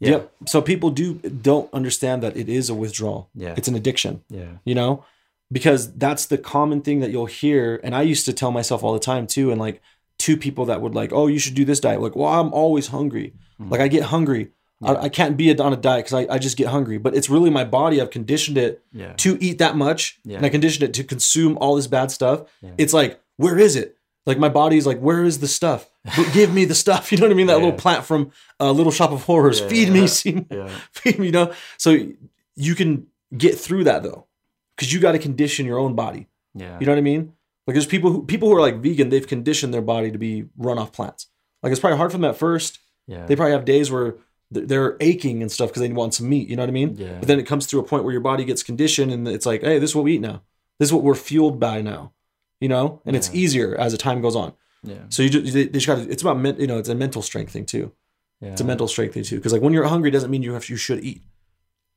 [0.00, 0.32] yeah Yep.
[0.46, 3.28] So people do don't understand that it is a withdrawal.
[3.34, 3.54] Yeah.
[3.58, 4.22] It's an addiction.
[4.30, 5.04] yeah you know
[5.52, 8.92] because that's the common thing that you'll hear and i used to tell myself all
[8.94, 9.82] the time too and like
[10.16, 12.86] two people that would like oh you should do this diet like well i'm always
[12.88, 13.70] hungry Mm-hmm.
[13.72, 14.50] like i get hungry
[14.82, 17.28] I, I can't be on a diet because I, I just get hungry but it's
[17.28, 19.12] really my body i've conditioned it Yeah.
[19.18, 20.38] to eat that much Yeah.
[20.38, 22.70] and i conditioned it to consume all this bad stuff Yeah.
[22.78, 23.96] it's like where is it
[24.26, 27.26] like my body's like where is the stuff But give me the stuff you know
[27.26, 27.64] what i mean that Yeah.
[27.64, 29.68] little plant from uh, little shop of horrors Yeah.
[29.68, 30.06] feed me
[30.50, 31.52] yeah feed me, you know.
[31.76, 31.90] So
[32.56, 33.06] you can
[33.36, 34.26] get through that though,
[34.76, 36.26] because you got to condition your own body.
[36.54, 37.32] yeah You know what I mean?
[37.66, 40.46] Like there's people who people who are like vegan, they've conditioned their body to be
[40.56, 41.26] run off plants.
[41.62, 42.78] Like it's probably hard for them at first.
[43.12, 44.08] Yeah They probably have days where
[44.52, 46.48] they're aching and stuff because they want some meat.
[46.48, 46.90] You know what I mean?
[46.96, 47.18] Yeah.
[47.20, 49.60] But then it comes through a point where your body gets conditioned and it's like,
[49.62, 50.42] hey, this is what we eat now.
[50.78, 52.12] This is what we're fueled by now.
[52.60, 54.52] You know, and it's easier as the time goes on.
[54.82, 56.10] yeah So you just they just got to.
[56.10, 57.92] It's about men, you know, it's a mental strength thing too.
[58.40, 60.52] yeah It's a mental strength thing too, because like when you're hungry doesn't mean you
[60.54, 61.22] have you should eat.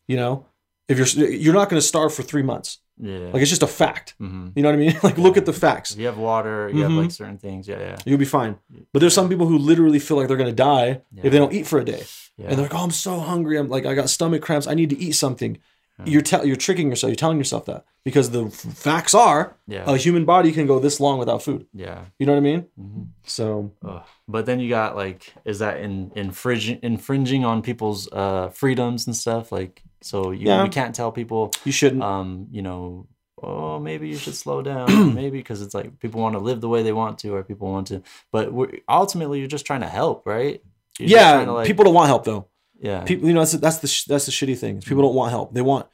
[0.08, 0.46] You know,
[0.88, 2.80] if you're you're not going to starve for three months.
[3.00, 4.14] Yeah Like it's just a fact.
[4.22, 4.52] Mhm.
[4.56, 4.96] You know what I mean?
[5.04, 5.92] Like look at the facts.
[5.94, 7.02] If you have water you have Mhm.
[7.04, 8.54] like certain things yeah yeah You'll be fine.
[8.92, 11.24] But there's some people who literally feel like they're going to die Yeah.
[11.26, 12.04] if they don't eat for a day,
[12.38, 13.56] yeah and they're like, "Oh, I'm so hungry.
[13.60, 14.68] I'm like, I got stomach cramps.
[14.68, 15.58] I need to eat something."
[16.06, 17.10] You're tell you're tricking yourself.
[17.12, 18.54] You're telling yourself that because the f-
[18.90, 19.84] facts are Yeah.
[19.88, 21.62] a human body can go this long without food.
[21.86, 22.62] yeah You know what I mean?
[22.82, 23.08] Mhm.
[23.38, 24.02] So Ugh.
[24.28, 29.16] But then you got like, is that in infringing infringing on people's uh freedoms and
[29.16, 29.52] stuff?
[29.52, 30.64] Like, So you, Yeah.
[30.64, 32.04] we can't tell people, You shouldn't.
[32.04, 33.08] um, you know,
[33.42, 35.14] oh, maybe you should slow down.
[35.22, 37.72] maybe because it's like people want to live the way they want to, or people
[37.72, 38.02] want to.
[38.32, 40.62] But we're, ultimately, you're just trying to help, right?
[41.00, 42.48] You're yeah, to, like- people don't want help though.
[42.80, 43.04] Yeah.
[43.04, 44.82] People, you know, that's that's the sh- that's the shitty thing.
[44.82, 45.54] People don't want help.
[45.54, 45.88] They want,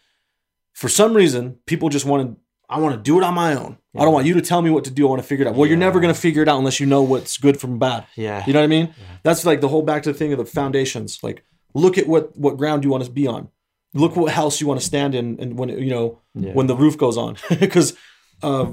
[0.73, 2.41] for some reason, people just want to.
[2.71, 3.77] I want to do it on my own.
[3.97, 5.07] I don't want you to tell me what to do.
[5.07, 5.55] I want to figure it out.
[5.55, 8.05] Well, you're never going to figure it out unless you know what's good from bad.
[8.15, 8.43] yeah.
[8.45, 8.93] You know what I mean?
[9.23, 11.23] That's like the whole back to the thing of the foundations.
[11.23, 11.43] Like,
[11.73, 13.49] look at what what ground you want to be on.
[13.93, 16.53] Look what house you want to stand in, and when you know Yeah.
[16.53, 17.95] when the roof goes on, because
[18.43, 18.67] uh,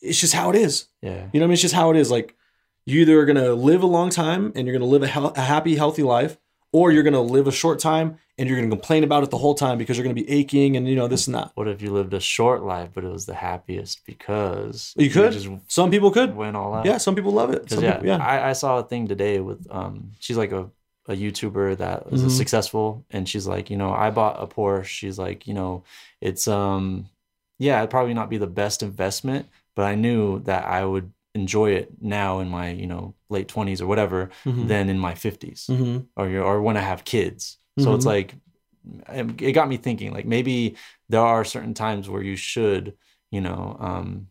[0.00, 0.86] it's just how it is.
[1.00, 1.10] yeah.
[1.10, 1.52] You know what I mean?
[1.52, 2.10] It's just how it is.
[2.10, 2.34] Like,
[2.86, 5.40] you either are gonna live a long time and you're gonna live a, hel- a
[5.40, 6.38] happy, healthy life,
[6.72, 9.54] or you're gonna live a short time and you're gonna complain about it the whole
[9.54, 11.52] time because you're gonna be aching and you know this and that.
[11.54, 15.32] What if you lived a short life, but it was the happiest because You could.
[15.32, 16.34] just Some people could.
[16.34, 16.84] win all out?
[16.86, 17.70] Yeah, some people love it.
[17.70, 18.16] Yeah, yeah.
[18.16, 20.68] I, I saw a thing today with um she's like a,
[21.08, 22.30] a YouTuber that was Mhm.
[22.30, 24.84] successful and she's like, you know, I bought a Porsche.
[24.86, 25.84] She's like, you know,
[26.20, 27.08] it's um
[27.58, 29.46] yeah, it'd probably not be the best investment,
[29.76, 33.80] but I knew that I would enjoy it now in my, you know, late twenties
[33.80, 34.68] or whatever Mhm.
[34.68, 36.06] than in my 50s Mhm.
[36.16, 37.58] or or when I have kids.
[37.78, 38.08] So it's Mhm.
[38.08, 38.34] like
[39.08, 40.76] it it got me thinking like maybe
[41.08, 42.96] there are certain times where you should,
[43.30, 44.28] you know, um,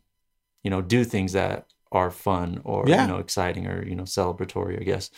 [0.64, 3.02] you know, do things that are fun or Yeah.
[3.02, 4.80] you know exciting or you know celebratory.
[4.80, 5.10] I guess.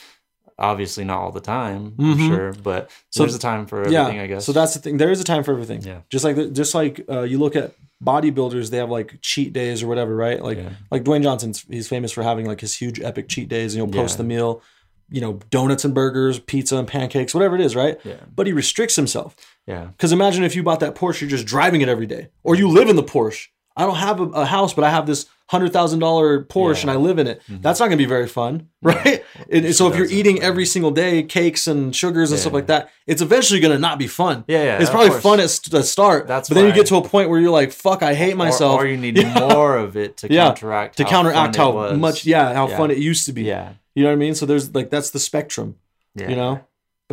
[0.60, 2.12] Obviously, not all the time, Mhm.
[2.14, 4.20] I'm sure, but So- there's a time for everything.
[4.20, 4.46] I guess.
[4.46, 4.98] So that's the thing.
[4.98, 5.82] There is a time for everything.
[5.82, 6.00] Yeah.
[6.10, 7.74] Just like just like uh, you look at
[8.04, 10.42] bodybuilders, they have like cheat days or whatever, right?
[10.44, 10.70] Like Yeah.
[10.92, 13.92] like Dwayne Johnson's he's famous for having like his huge epic cheat days, and he'll
[14.02, 14.18] post Yeah.
[14.18, 14.62] the meal,
[15.10, 17.98] you know, donuts and burgers, pizza and pancakes, whatever it is, right?
[18.04, 18.16] Yeah.
[18.36, 19.36] But he restricts himself.
[19.68, 22.56] yeah, Because imagine if you bought that Porsche, you're just driving it every day, or
[22.56, 23.48] you live in the Porsche.
[23.78, 26.82] I don't have a, a house, but I have this hundred thousand dollar Porsche Yeah.
[26.82, 27.42] and I live in it.
[27.44, 27.62] Mm-hmm.
[27.62, 29.24] That's not going to be very fun, right?
[29.50, 30.44] And, and so if you're eating right.
[30.44, 33.98] every single day cakes and sugars and stuff like that, it's eventually going to not
[33.98, 34.44] be fun.
[34.48, 36.98] Yeah, yeah, It's probably fun at st- the start, That's but then you get to
[36.98, 39.40] a point where you're like, "Fuck, I hate myself." Or, or you need Yeah.
[39.40, 40.48] more of it to Yeah.
[40.48, 42.78] counteract to counteract how much, yeah, how Yeah.
[42.78, 43.44] fun it used to be.
[43.44, 44.36] Yeah, You know what I mean?
[44.36, 45.76] So there's like that's the spectrum,
[46.16, 46.30] yeah.
[46.30, 46.62] you know.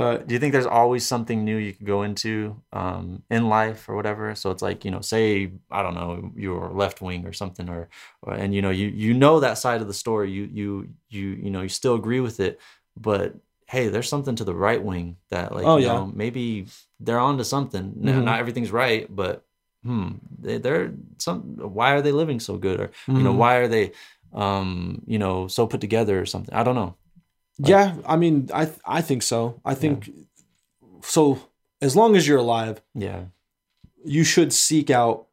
[0.02, 3.80] But do you think there's always something new you could go into um, in life
[3.88, 5.24] or whatever so it's like you know say
[5.70, 6.10] i don't know
[6.44, 7.82] you're left wing or something or,
[8.22, 10.68] or and you know you you know that side of the story you you
[11.16, 12.58] you you know you still agree with it
[13.08, 13.34] but
[13.72, 15.92] hey there's something to the right wing that like Oh, you yeah.
[15.96, 16.66] know maybe
[17.04, 18.24] they're onto something Now, Mhm.
[18.24, 19.44] not everything's right but
[19.84, 20.10] hmm
[20.44, 21.40] they, they're some
[21.78, 23.40] why are they living so good or you know Mhm.
[23.42, 23.92] why are they
[24.32, 26.94] um you know so put together or something i don't know
[27.68, 29.60] yeah, I mean, I th- I think so.
[29.64, 30.10] I think
[31.02, 31.38] so.
[31.80, 33.24] As long as you're alive, yeah.
[34.04, 35.26] you should seek out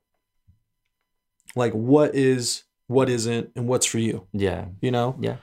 [1.56, 4.28] like what is what isn't and what's for you.
[4.34, 4.66] Yeah.
[4.82, 5.16] You know?
[5.20, 5.38] Yeah.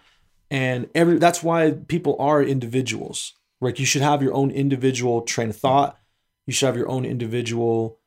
[0.51, 3.35] And every that's why people are individuals.
[3.61, 5.99] Like you should have your own individual train of thought.
[6.47, 7.99] You should have your own individual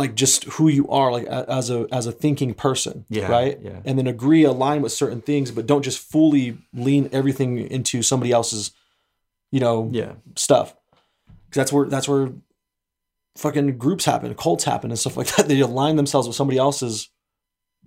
[0.00, 3.80] like just who you are like as a as a thinking person Yeah, right yeah.
[3.86, 8.32] and then agree align with certain things but don't just fully lean everything into somebody
[8.32, 8.72] else's
[9.52, 10.74] you know yeah stuff.
[11.50, 12.32] 'Cause that's where that's where
[13.36, 15.46] fucking groups happen, cults happen, and stuff like that.
[15.48, 17.08] They align themselves with somebody else's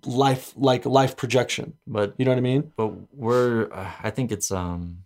[0.06, 1.74] life, like life projection.
[1.88, 2.72] but You know what I mean?
[2.78, 5.04] but we're uh, i think it's um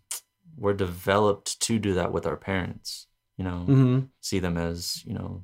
[0.57, 3.99] we're developed to do that with our parents you know Mm-hmm.
[4.19, 5.43] see them as you know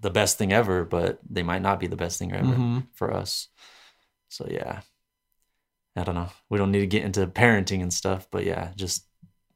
[0.00, 2.86] the best thing ever but they might not be the best thing ever Mhm.
[2.94, 3.48] for us
[4.28, 4.80] so yeah
[5.96, 9.06] i don't know we don't need to get into parenting and stuff but yeah just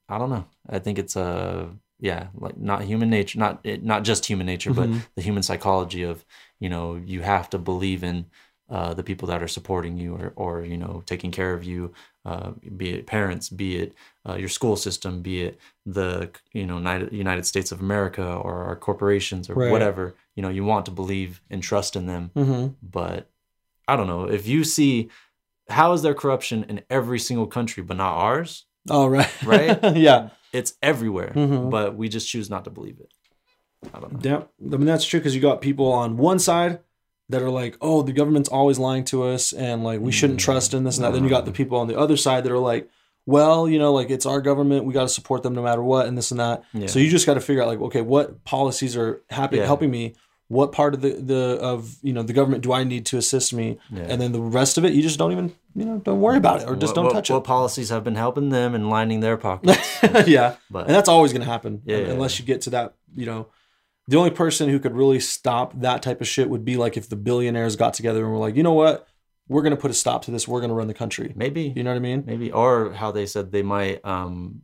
[0.09, 4.05] i don't know i think it's uh yeah like not human nature not it, not
[4.05, 4.77] just human nature Mhm.
[4.77, 6.25] but the human psychology of
[6.59, 8.27] you know you have to believe in
[8.71, 11.93] uh, the people that are supporting you or, or you know taking care of you
[12.25, 13.95] uh, be it parents be it
[14.29, 18.65] uh, your school system be it the you know united, united states of america or
[18.65, 19.71] our corporations or Right.
[19.71, 22.75] whatever you know you want to believe and trust in them Mm-hmm.
[22.83, 23.31] but
[23.89, 25.09] i don't know if you see
[25.69, 29.79] how is there corruption in every single country but not ours Oh right, Right?
[29.97, 31.71] yeah, it's everywhere Mhm.
[31.71, 33.13] but we just choose not to believe it
[33.95, 34.43] i don't know yeah.
[34.75, 36.81] I mean that's true because you got people on one side
[37.31, 40.45] that are like, oh, the government's always lying to us, and like we shouldn't mm.
[40.45, 41.13] trust in this and that.
[41.13, 41.55] Then you got the mm.
[41.55, 42.89] people on the other side that are like,
[43.27, 46.07] well, you know, like it's our government, we got to support them no matter what,
[46.07, 46.65] and this and that.
[46.73, 46.87] Yeah.
[46.87, 49.67] So you just got to figure out like, okay, what policies are happy Yeah.
[49.67, 50.15] helping me?
[50.49, 53.55] What part of the the of you know the government do I need to assist
[53.55, 53.79] me?
[53.89, 54.07] Yeah.
[54.09, 56.63] And then the rest of it, you just don't even you know don't worry about
[56.63, 59.21] it or just what, don't what- touch what policies have been helping them and lining
[59.21, 62.71] their pockets yeah, But- and that's always going to happen yeah, unless you get to
[62.71, 62.95] that.
[63.15, 63.47] You know,
[64.09, 67.09] the only person who could really stop that type of shit would be like if
[67.09, 69.07] the billionaires got together and were like, you know what,
[69.49, 70.49] we're going to put a stop to this.
[70.49, 71.33] We're going to run the country.
[71.37, 72.25] maybe You know what I mean?
[72.27, 74.63] maybe or how they said they might um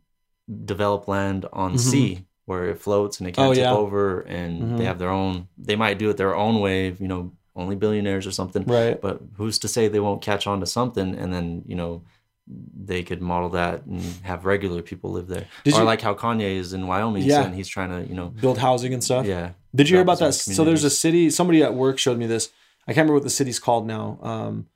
[0.65, 1.79] develop land on Mhm.
[1.79, 3.73] sea where it floats and it can't Oh, tip yeah.
[3.73, 4.77] over, and Mhm.
[4.77, 5.49] they have their own.
[5.57, 6.95] They might do it their own way.
[6.97, 8.63] You know, only billionaires or something.
[8.65, 8.99] Right.
[9.01, 12.03] But who's to say they won't catch on to something, and then you know.
[12.49, 16.13] They could model that and have regular people live there, Did or you- like how
[16.13, 17.43] Kanye is in Wyoming, Yeah.
[17.43, 19.25] and he's trying to, you know, build housing and stuff.
[19.25, 19.51] yeah.
[19.75, 20.33] Did you hear about that?
[20.33, 21.29] So there's a city.
[21.29, 22.49] Somebody at work showed me this.
[22.87, 24.17] I can't remember what the city's called now.
[24.21, 24.67] Um,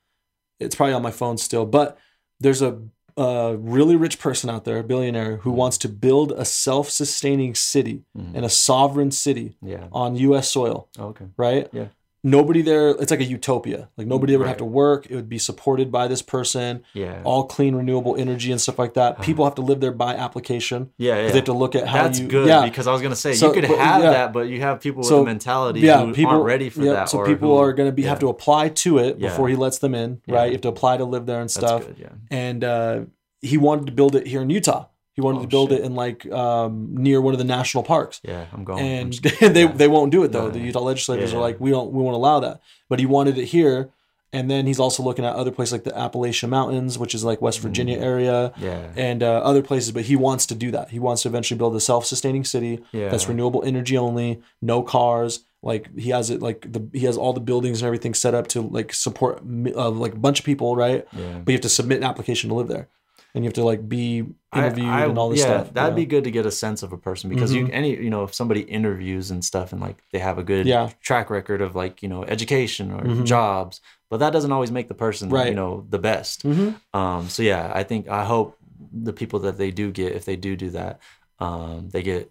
[0.60, 1.64] it's probably on my phone still.
[1.64, 1.96] But
[2.38, 2.78] there's a,
[3.16, 8.04] a really rich person out there, a billionaire, who wants to build a self-sustaining city
[8.16, 8.34] Mhm.
[8.34, 9.86] and a sovereign city Yeah.
[9.92, 10.50] on U.S.
[10.50, 10.88] soil.
[10.98, 11.24] Oh, okay.
[11.36, 11.68] Right.
[11.72, 11.86] Yeah.
[12.24, 12.90] Nobody there.
[12.90, 13.88] It's like a utopia.
[13.96, 14.58] Like nobody ever have Right.
[14.58, 15.06] to work.
[15.10, 16.84] It would be supported by this person.
[16.94, 17.20] Yeah.
[17.24, 19.20] All clean, renewable energy and stuff like that.
[19.22, 20.90] People have to live there by application.
[20.98, 21.28] Yeah, yeah.
[21.28, 22.28] They have to look at how That's you.
[22.28, 22.64] good yeah.
[22.64, 24.10] because I was gonna say So, you could but, have yeah.
[24.10, 25.88] that, but you have people with a mentality who
[26.28, 27.08] aren't ready for yeah, that.
[27.08, 29.28] So people who- are going to be have to apply to it Yeah.
[29.30, 30.34] before he lets them in, Yeah.
[30.36, 30.46] right?
[30.46, 31.86] You have to apply to live there and stuff.
[31.86, 32.08] good, yeah.
[32.30, 33.00] And uh,
[33.40, 34.86] he wanted to build it here in Utah.
[35.14, 35.80] He wanted Oh, to build shit.
[35.80, 38.20] it in like um, near one of the national parks.
[38.24, 38.78] Yeah, I'm going.
[38.80, 39.72] I'm And just- they, yeah.
[39.72, 40.46] they won't do it though.
[40.46, 40.60] No, the.
[40.60, 42.60] Utah legislators Yeah, are like, we don't we won't allow that.
[42.88, 43.90] But he wanted it here.
[44.34, 47.42] And then he's also looking at other places like the Appalachian Mountains, which is like
[47.42, 48.62] West Virginia area, Mm.
[48.62, 48.90] Yeah.
[48.96, 49.92] and uh, other places.
[49.92, 50.88] But he wants to do that.
[50.88, 53.10] He wants to eventually build a self-sustaining city Yeah.
[53.10, 55.44] that's renewable energy only, no cars.
[55.62, 58.46] Like he has it, like the he has all the buildings and everything set up
[58.48, 59.42] to like support
[59.76, 61.06] uh, like a bunch of people, right?
[61.12, 61.40] Yeah.
[61.44, 62.88] But you have to submit an application to live there,
[63.34, 64.24] and you have to like be
[64.54, 65.74] interviewed I- and all this yeah, stuff.
[65.74, 67.70] That'd you be good to get a sense of a person because you Mhm.
[67.72, 70.90] any you know if somebody interviews and stuff and like they have a good Yeah.
[71.00, 73.24] track record of like you know education or Mhm.
[73.24, 73.80] jobs,
[74.10, 75.48] but that doesn't always make the person right.
[75.48, 76.44] you know the best.
[76.44, 76.74] Mhm.
[76.92, 78.58] Um, so yeah, I think I hope
[78.92, 81.00] the people that they do get, if they do do that,
[81.38, 82.30] um, they get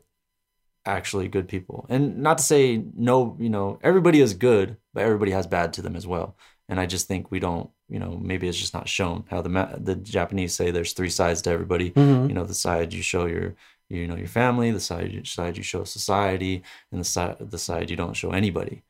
[0.85, 1.85] actually good people.
[1.89, 5.81] And not to say no, you know, everybody is good, but everybody has bad to
[5.81, 6.35] them as well.
[6.71, 9.25] And I just think we don't, you know, maybe it's just not shown.
[9.29, 11.91] How the Ma- the Japanese say there's three sides to everybody.
[11.91, 12.29] Mhm.
[12.29, 13.55] You know, the side you show your
[13.89, 17.57] you know your family, the side you side you show society, and the side the
[17.57, 18.83] side you don't show anybody.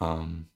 [0.00, 0.46] Um,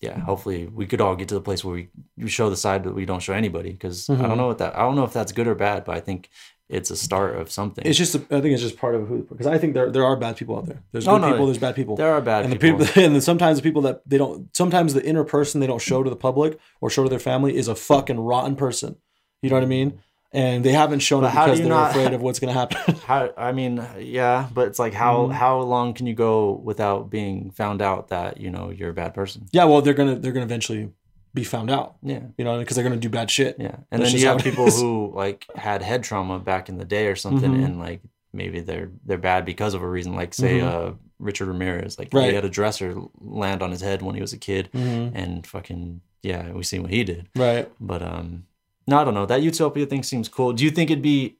[0.00, 2.82] yeah, hopefully we could all get to the place where we, we show the side
[2.82, 4.22] that we don't show anybody because I Mhm.
[4.28, 6.30] don't know what that I don't know if that's good or bad, but I think
[6.74, 7.84] it's a start of something.
[7.86, 10.16] It's just, I think it's just part of who, because I think there there are
[10.16, 10.80] bad people out there.
[10.92, 11.96] There's Oh, good no, people, there's bad people.
[11.96, 12.84] there are bad and the people.
[12.84, 16.02] people, and sometimes the people that they don't, sometimes the inner person they don't show
[16.02, 18.96] to the public or show to their family is a fucking rotten person.
[19.42, 20.00] You know what I mean?
[20.32, 22.58] And they haven't shown But it how because they're not- afraid of what's going to
[22.58, 22.96] happen.
[23.06, 25.32] how I mean, yeah, but it's like how Mhm.
[25.32, 29.14] how long can you go without being found out that you know you're a bad
[29.14, 29.46] person?
[29.52, 30.90] yeah, well, they're gonna they're gonna eventually
[31.34, 31.96] be found out.
[32.02, 32.20] Yeah.
[32.38, 33.56] You know, because they're gonna do bad shit.
[33.58, 34.80] Yeah, and That's then you have people is.
[34.80, 37.64] who like had head trauma back in the day or something, Mhm.
[37.64, 38.00] and like
[38.32, 40.14] maybe they're they're bad because of a reason.
[40.14, 40.64] Like say Mhm.
[40.90, 42.28] uh, Richard Ramirez, like Right.
[42.30, 45.12] he had a dresser land on his head when he was a kid, Mhm.
[45.14, 47.28] and fucking yeah, we seen what he did.
[47.36, 47.70] Right.
[47.80, 48.46] But um,
[48.86, 49.26] no, I don't know.
[49.26, 50.52] That utopia thing seems cool.
[50.52, 51.36] Do you think it'd be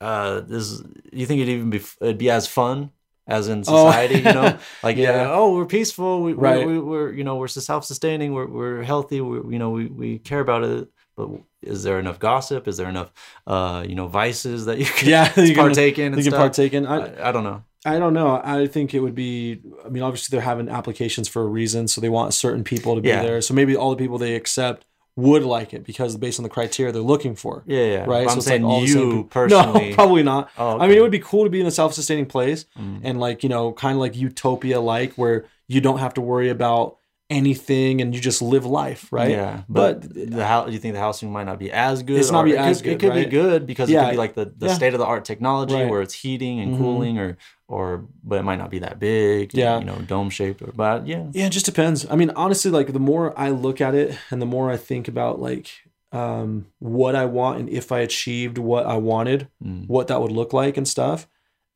[0.00, 0.78] uh this?
[0.80, 2.90] Do you think it'd even be it'd be as fun?
[3.32, 3.86] As in Oh.
[3.88, 5.22] society, you know, like Yeah.
[5.22, 5.32] yeah.
[5.32, 6.22] oh, we're peaceful.
[6.22, 6.66] We, Right.
[6.66, 8.32] we, we, we're, you know, we're self-sustaining.
[8.36, 9.20] We're, we're healthy.
[9.20, 10.88] We, you know, we, we care about it.
[11.16, 11.28] But
[11.62, 12.66] is there enough gossip?
[12.68, 13.10] Is there enough,
[13.46, 16.12] uh, you know, vices that you can Yeah, you can- partake in?
[16.12, 16.38] you can stuff?
[16.40, 16.86] partake in.
[16.86, 17.62] I- I, I don't know.
[17.84, 18.40] I don't know.
[18.44, 19.60] I think it would be.
[19.84, 23.00] I mean, obviously they're having applications for a reason, so they want certain people to
[23.00, 23.22] be Yeah.
[23.24, 23.40] there.
[23.40, 24.86] So maybe all the people they accept
[25.16, 27.62] would like it because based on the criteria they're looking for.
[27.66, 27.96] Yeah, yeah.
[28.04, 28.24] Right.
[28.24, 29.90] But I'm it's saying all you personally.
[29.90, 30.50] No, probably not.
[30.56, 33.00] Oh, I mean, it would be cool to be in a self-sustaining place Mm.
[33.04, 36.48] and like you know, kind of like utopia, like where you don't have to worry
[36.48, 36.96] about
[37.30, 39.30] anything and you just live life, right?
[39.30, 42.18] Yeah, but, But, the house, you think the housing might not be as good?
[42.20, 43.24] It's not be it as could, It could right?
[43.24, 44.04] be good because it Yeah.
[44.04, 44.74] could be like the, the Yeah.
[44.74, 45.88] state of the art technology Right.
[45.88, 46.78] where it's heating and Mhm.
[46.78, 47.38] cooling, or
[47.72, 49.54] or but it might not be that big.
[49.54, 49.78] Yeah.
[49.78, 50.60] you know, dome shaped.
[50.62, 52.06] Or but yeah, Yeah, it just depends.
[52.10, 55.08] I mean, honestly, like the more I look at it and the more I think
[55.08, 55.70] about like
[56.12, 59.88] um, what I want and if I achieved what I wanted, Mm.
[59.88, 61.26] what that would look like and stuff.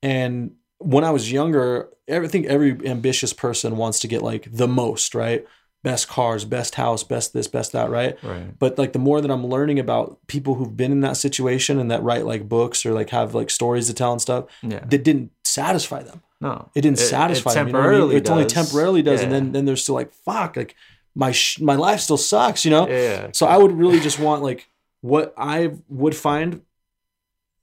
[0.02, 4.68] And when I was younger, I think every ambitious person wants to get like the
[4.68, 5.46] most, right?
[5.90, 8.14] Best cars, best house, best this, best that, right?
[8.24, 8.58] right.
[8.58, 11.88] But like the more that I'm learning about people who've been in that situation and
[11.92, 15.04] that write like books or like have like stories to tell and stuff, Yeah, that
[15.04, 17.68] didn't satisfy them no, it didn't satisfy them.
[17.68, 17.90] you know I mean?
[17.92, 20.74] temporarily It only temporarily does, and then then they're still like, fuck, like
[21.14, 22.88] my sh- my life still sucks, you know.
[22.88, 24.68] yeah, So I would really just want like
[25.00, 26.62] what I would find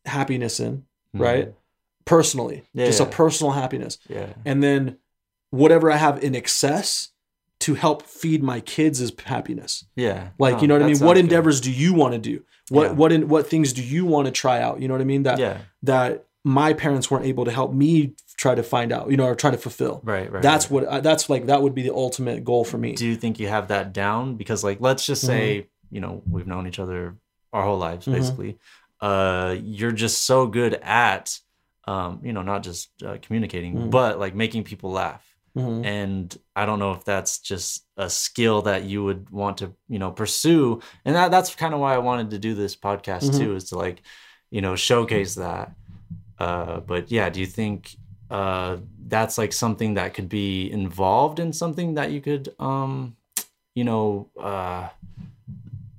[0.06, 1.50] happiness in, right?
[1.50, 1.54] Mhm.
[2.06, 4.98] Personally, Yeah, just a personal happiness, yeah, and then
[5.52, 7.10] whatever I have in excess
[7.68, 9.86] to help feed my kids' happiness.
[9.96, 10.30] yeah.
[10.40, 11.00] Like No, you know what I mean?
[11.00, 11.26] What good.
[11.26, 12.44] endeavors do you want to do?
[12.70, 12.92] What Yeah.
[12.94, 14.80] what in what things do you want to try out?
[14.82, 15.24] You know what I mean?
[15.24, 19.16] That Yeah, that my parents weren't able to help me try to find out, you
[19.18, 20.02] know, or try to fulfill.
[20.04, 20.42] right, right.
[20.44, 20.84] That's right.
[20.84, 22.94] what I- that's like that would be the ultimate goal for me.
[22.94, 24.36] do you think you have that down?
[24.36, 27.16] Because like, let's just say, you know, we've known each other
[27.54, 28.14] our whole lives, Mhm.
[28.14, 28.58] basically.
[29.00, 31.40] Uh, you're just so good at
[31.86, 33.92] um, you know, not just uh, communicating, Mhm.
[33.92, 35.22] but like making people laugh.
[35.58, 35.86] Mhm.
[35.86, 40.00] And I don't know if that's just a skill that you would want to, you
[40.00, 40.82] know, pursue.
[41.06, 43.38] And that, that's kind of why I wanted to do this podcast Mhm.
[43.38, 44.02] too, is to like,
[44.50, 45.74] you know, showcase that.
[46.40, 47.96] Uh, but yeah, do you think
[48.32, 48.78] uh,
[49.08, 53.16] that's like something that could be involved in something that you could, um,
[53.76, 54.90] you know, uh,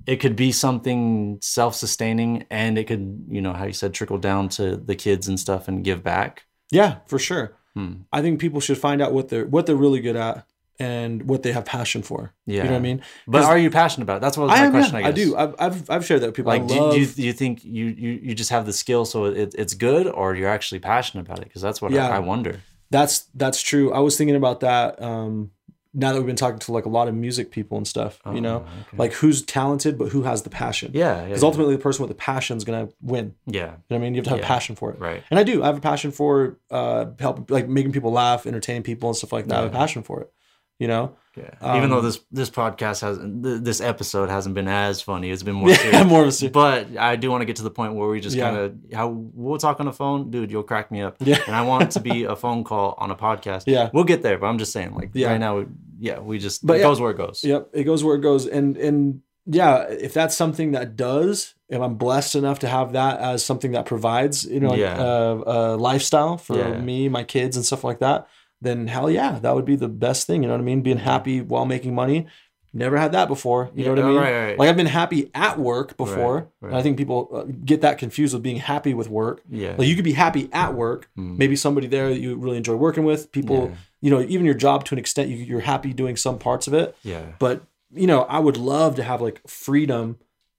[0.05, 4.49] it could be something self-sustaining and it could, you know, how you said, trickle down
[4.49, 6.45] to the kids and stuff and give back.
[6.71, 7.57] Yeah, for sure.
[7.75, 7.93] Hmm.
[8.11, 10.45] I think people should find out what they're what they're really good at
[10.79, 12.33] and what they have passion for.
[12.45, 12.57] Yeah.
[12.57, 13.01] You know what I mean?
[13.27, 14.21] But are you passionate about it?
[14.21, 14.99] That's what was my am, question.
[14.99, 15.35] yeah, I I, do.
[15.37, 16.51] I've, I've I've shared that with people.
[16.51, 19.05] like do, love, do, you, do you think you, you you just have the skill
[19.05, 22.09] so it, it's good or you're actually passionate about it because that's what Yeah.
[22.09, 22.61] I, I wonder
[22.91, 23.91] that's that's true.
[23.93, 25.51] I was thinking about that um
[25.97, 28.41] now that we've been talking to like a lot of music people and stuff, you
[28.41, 28.97] know, Oh, okay.
[28.97, 30.91] like who's talented but who has the passion.
[30.93, 31.47] yeah Because yeah.
[31.47, 33.33] ultimately, the person with the passion is gonna win.
[33.47, 34.13] yeah You know what I mean?
[34.13, 34.47] You have to have Yeah.
[34.47, 34.99] passion for it.
[34.99, 35.63] right And I do.
[35.63, 39.31] I have a passion for uh help like making people laugh, entertaining people and stuff
[39.33, 39.57] like that.
[39.57, 40.31] I have a passion for it.
[40.79, 41.15] You know?
[41.37, 45.29] yeah even though Um, this this podcast has th- this episode hasn't been as funny
[45.31, 47.63] it's been more Yeah, serious more of a but I do want to get to
[47.63, 50.63] the point where we just kind of how we'll talk on the phone dude you'll
[50.63, 51.39] crack me up Yeah.
[51.45, 53.89] and I want it to be a phone call on a podcast Yeah.
[53.93, 55.65] we'll get there but I'm just saying like right now we,
[55.99, 56.83] yeah we just But it yeah.
[56.85, 60.35] goes where it goes Yep, it goes where it goes, and and yeah, if that's
[60.35, 64.59] something that does, if I'm blessed enough to have that as something that provides, you
[64.59, 64.97] know, Yeah.
[64.99, 66.79] uh, a lifestyle for Yeah.
[66.79, 68.27] me, my kids, and stuff like that,
[68.61, 70.41] then hell yeah, that would be the best thing.
[70.41, 70.81] You know what I mean?
[70.81, 72.25] Being happy while making money.
[72.73, 73.69] Never had that before.
[73.75, 74.17] You know what I mean?
[74.17, 74.59] right, right.
[74.59, 76.73] Like I've been happy at work before, Right.
[76.73, 79.41] I think people uh, get that confused with being happy with work.
[79.49, 81.37] yeah Like you could be happy at work, Mm.
[81.37, 83.71] maybe somebody there that you really enjoy working with, people.
[84.05, 86.73] You know, even your job to an extent, you, you're happy doing some parts of
[86.81, 87.55] it yeah but
[88.01, 90.05] you know i would love to have like freedom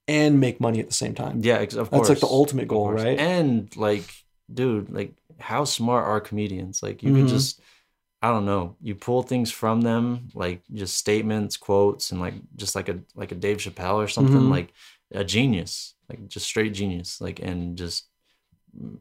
[0.07, 3.17] and make money at the same time Yeah, of That's, like, the ultimate goal, right?
[3.19, 3.53] And
[3.87, 4.07] like,
[4.59, 5.11] dude, like,
[5.51, 6.75] how smart are comedians?
[6.87, 7.15] Like, you Mhm.
[7.17, 7.59] could just,
[8.25, 12.73] I don't know, you pull things from them, like just statements, quotes, and like just
[12.77, 14.55] like a like a Dave Chappelle or something, Mhm.
[14.57, 14.69] like
[15.11, 15.73] a genius,
[16.09, 17.99] like just straight genius, like, and just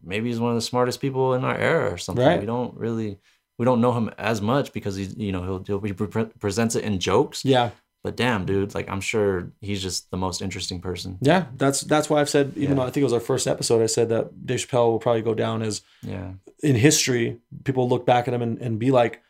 [0.03, 2.25] maybe he's one of the smartest people in our era or something.
[2.27, 2.41] Right.
[2.41, 3.19] We don't really.
[3.59, 6.75] We don't know him as much because he's, you know, he'll, he'll he pre- presents
[6.77, 7.45] it in jokes.
[7.45, 7.71] yeah
[8.05, 11.19] But damn, dude, like I'm sure he's just the most interesting person.
[11.21, 12.75] yeah that's that's why i've said even Yeah.
[12.75, 15.23] though i think it was our first episode i said that dave chappelle will probably
[15.23, 16.33] go down as Yeah.
[16.63, 19.23] in history people look back at him and, and be like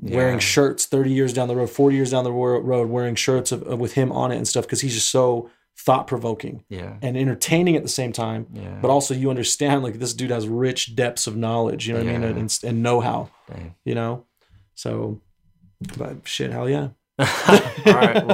[0.00, 3.52] wearing shirts 30 years down the road 40 years down the ro- road wearing shirts
[3.52, 5.50] of, of- with him on it and stuff because he's just so
[5.84, 6.96] thought-provoking Yeah.
[7.02, 8.78] and entertaining at the same time Yeah.
[8.82, 12.08] but also you understand like this dude has rich depths of knowledge you know what
[12.14, 13.30] i mean and, and know-how
[13.84, 14.24] you know
[14.74, 15.20] so
[15.98, 16.88] but shit hell yeah
[17.20, 17.26] All
[17.92, 18.24] right, uh,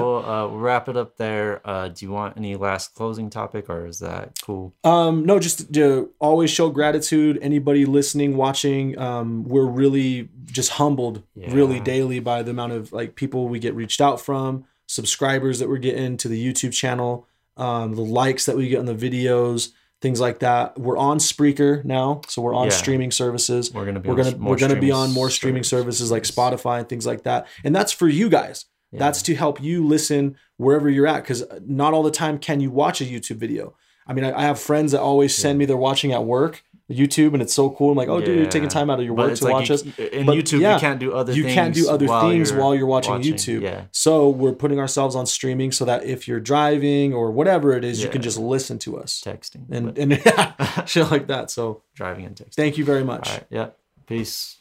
[0.49, 1.61] we'll wrap it up there.
[1.69, 4.75] Uh, do you want any last closing topic, or is that cool?
[4.85, 7.37] Um, no, just to always show gratitude.
[7.43, 13.17] Anybody listening, watching, um, we're really just humbled, really daily by the amount of like
[13.17, 17.27] people we get reached out from, subscribers that we're getting to the YouTube channel,
[17.57, 19.71] um, the likes that we get on the videos,
[20.03, 20.79] things like that.
[20.79, 22.73] We're on Spreaker now, so we're on Yeah.
[22.73, 23.73] streaming services.
[23.73, 24.09] We're gonna be.
[24.09, 26.25] We're on gonna more we're gonna be streaming on more streaming services like.
[26.25, 28.67] Spotify and things like that, and that's for you guys.
[28.93, 29.01] Yeah.
[29.01, 32.71] That's to help you listen wherever you're at, because not all the time can you
[32.71, 33.75] watch a YouTube video.
[34.07, 37.33] I mean, I, I have friends that always send me they're watching at work YouTube,
[37.33, 37.91] and it's so cool.
[37.91, 39.69] I'm like, oh, dude, you're taking time out of your But work to like watch
[39.71, 39.83] you- us.
[39.99, 41.33] In But YouTube, yeah, you can't do other.
[41.33, 43.63] you things can't do other while things you're while you're watching, YouTube.
[43.63, 43.87] Yeah.
[43.91, 48.03] So we're putting ourselves on streaming so that if you're driving or whatever it is,
[48.03, 51.51] you can just listen to us Texting and but and shit like that.
[51.51, 52.55] So driving and texting.
[52.55, 53.29] thank you very much.
[53.29, 53.47] All right.
[53.51, 53.69] Yeah.
[54.07, 54.59] Peace.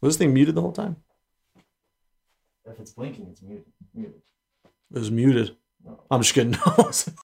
[0.00, 0.94] Was this thing muted the whole time?
[2.66, 3.64] If it's blinking, it's muted.
[3.92, 4.22] Muted.
[4.94, 5.56] It was muted.
[6.10, 6.54] I'm just kidding.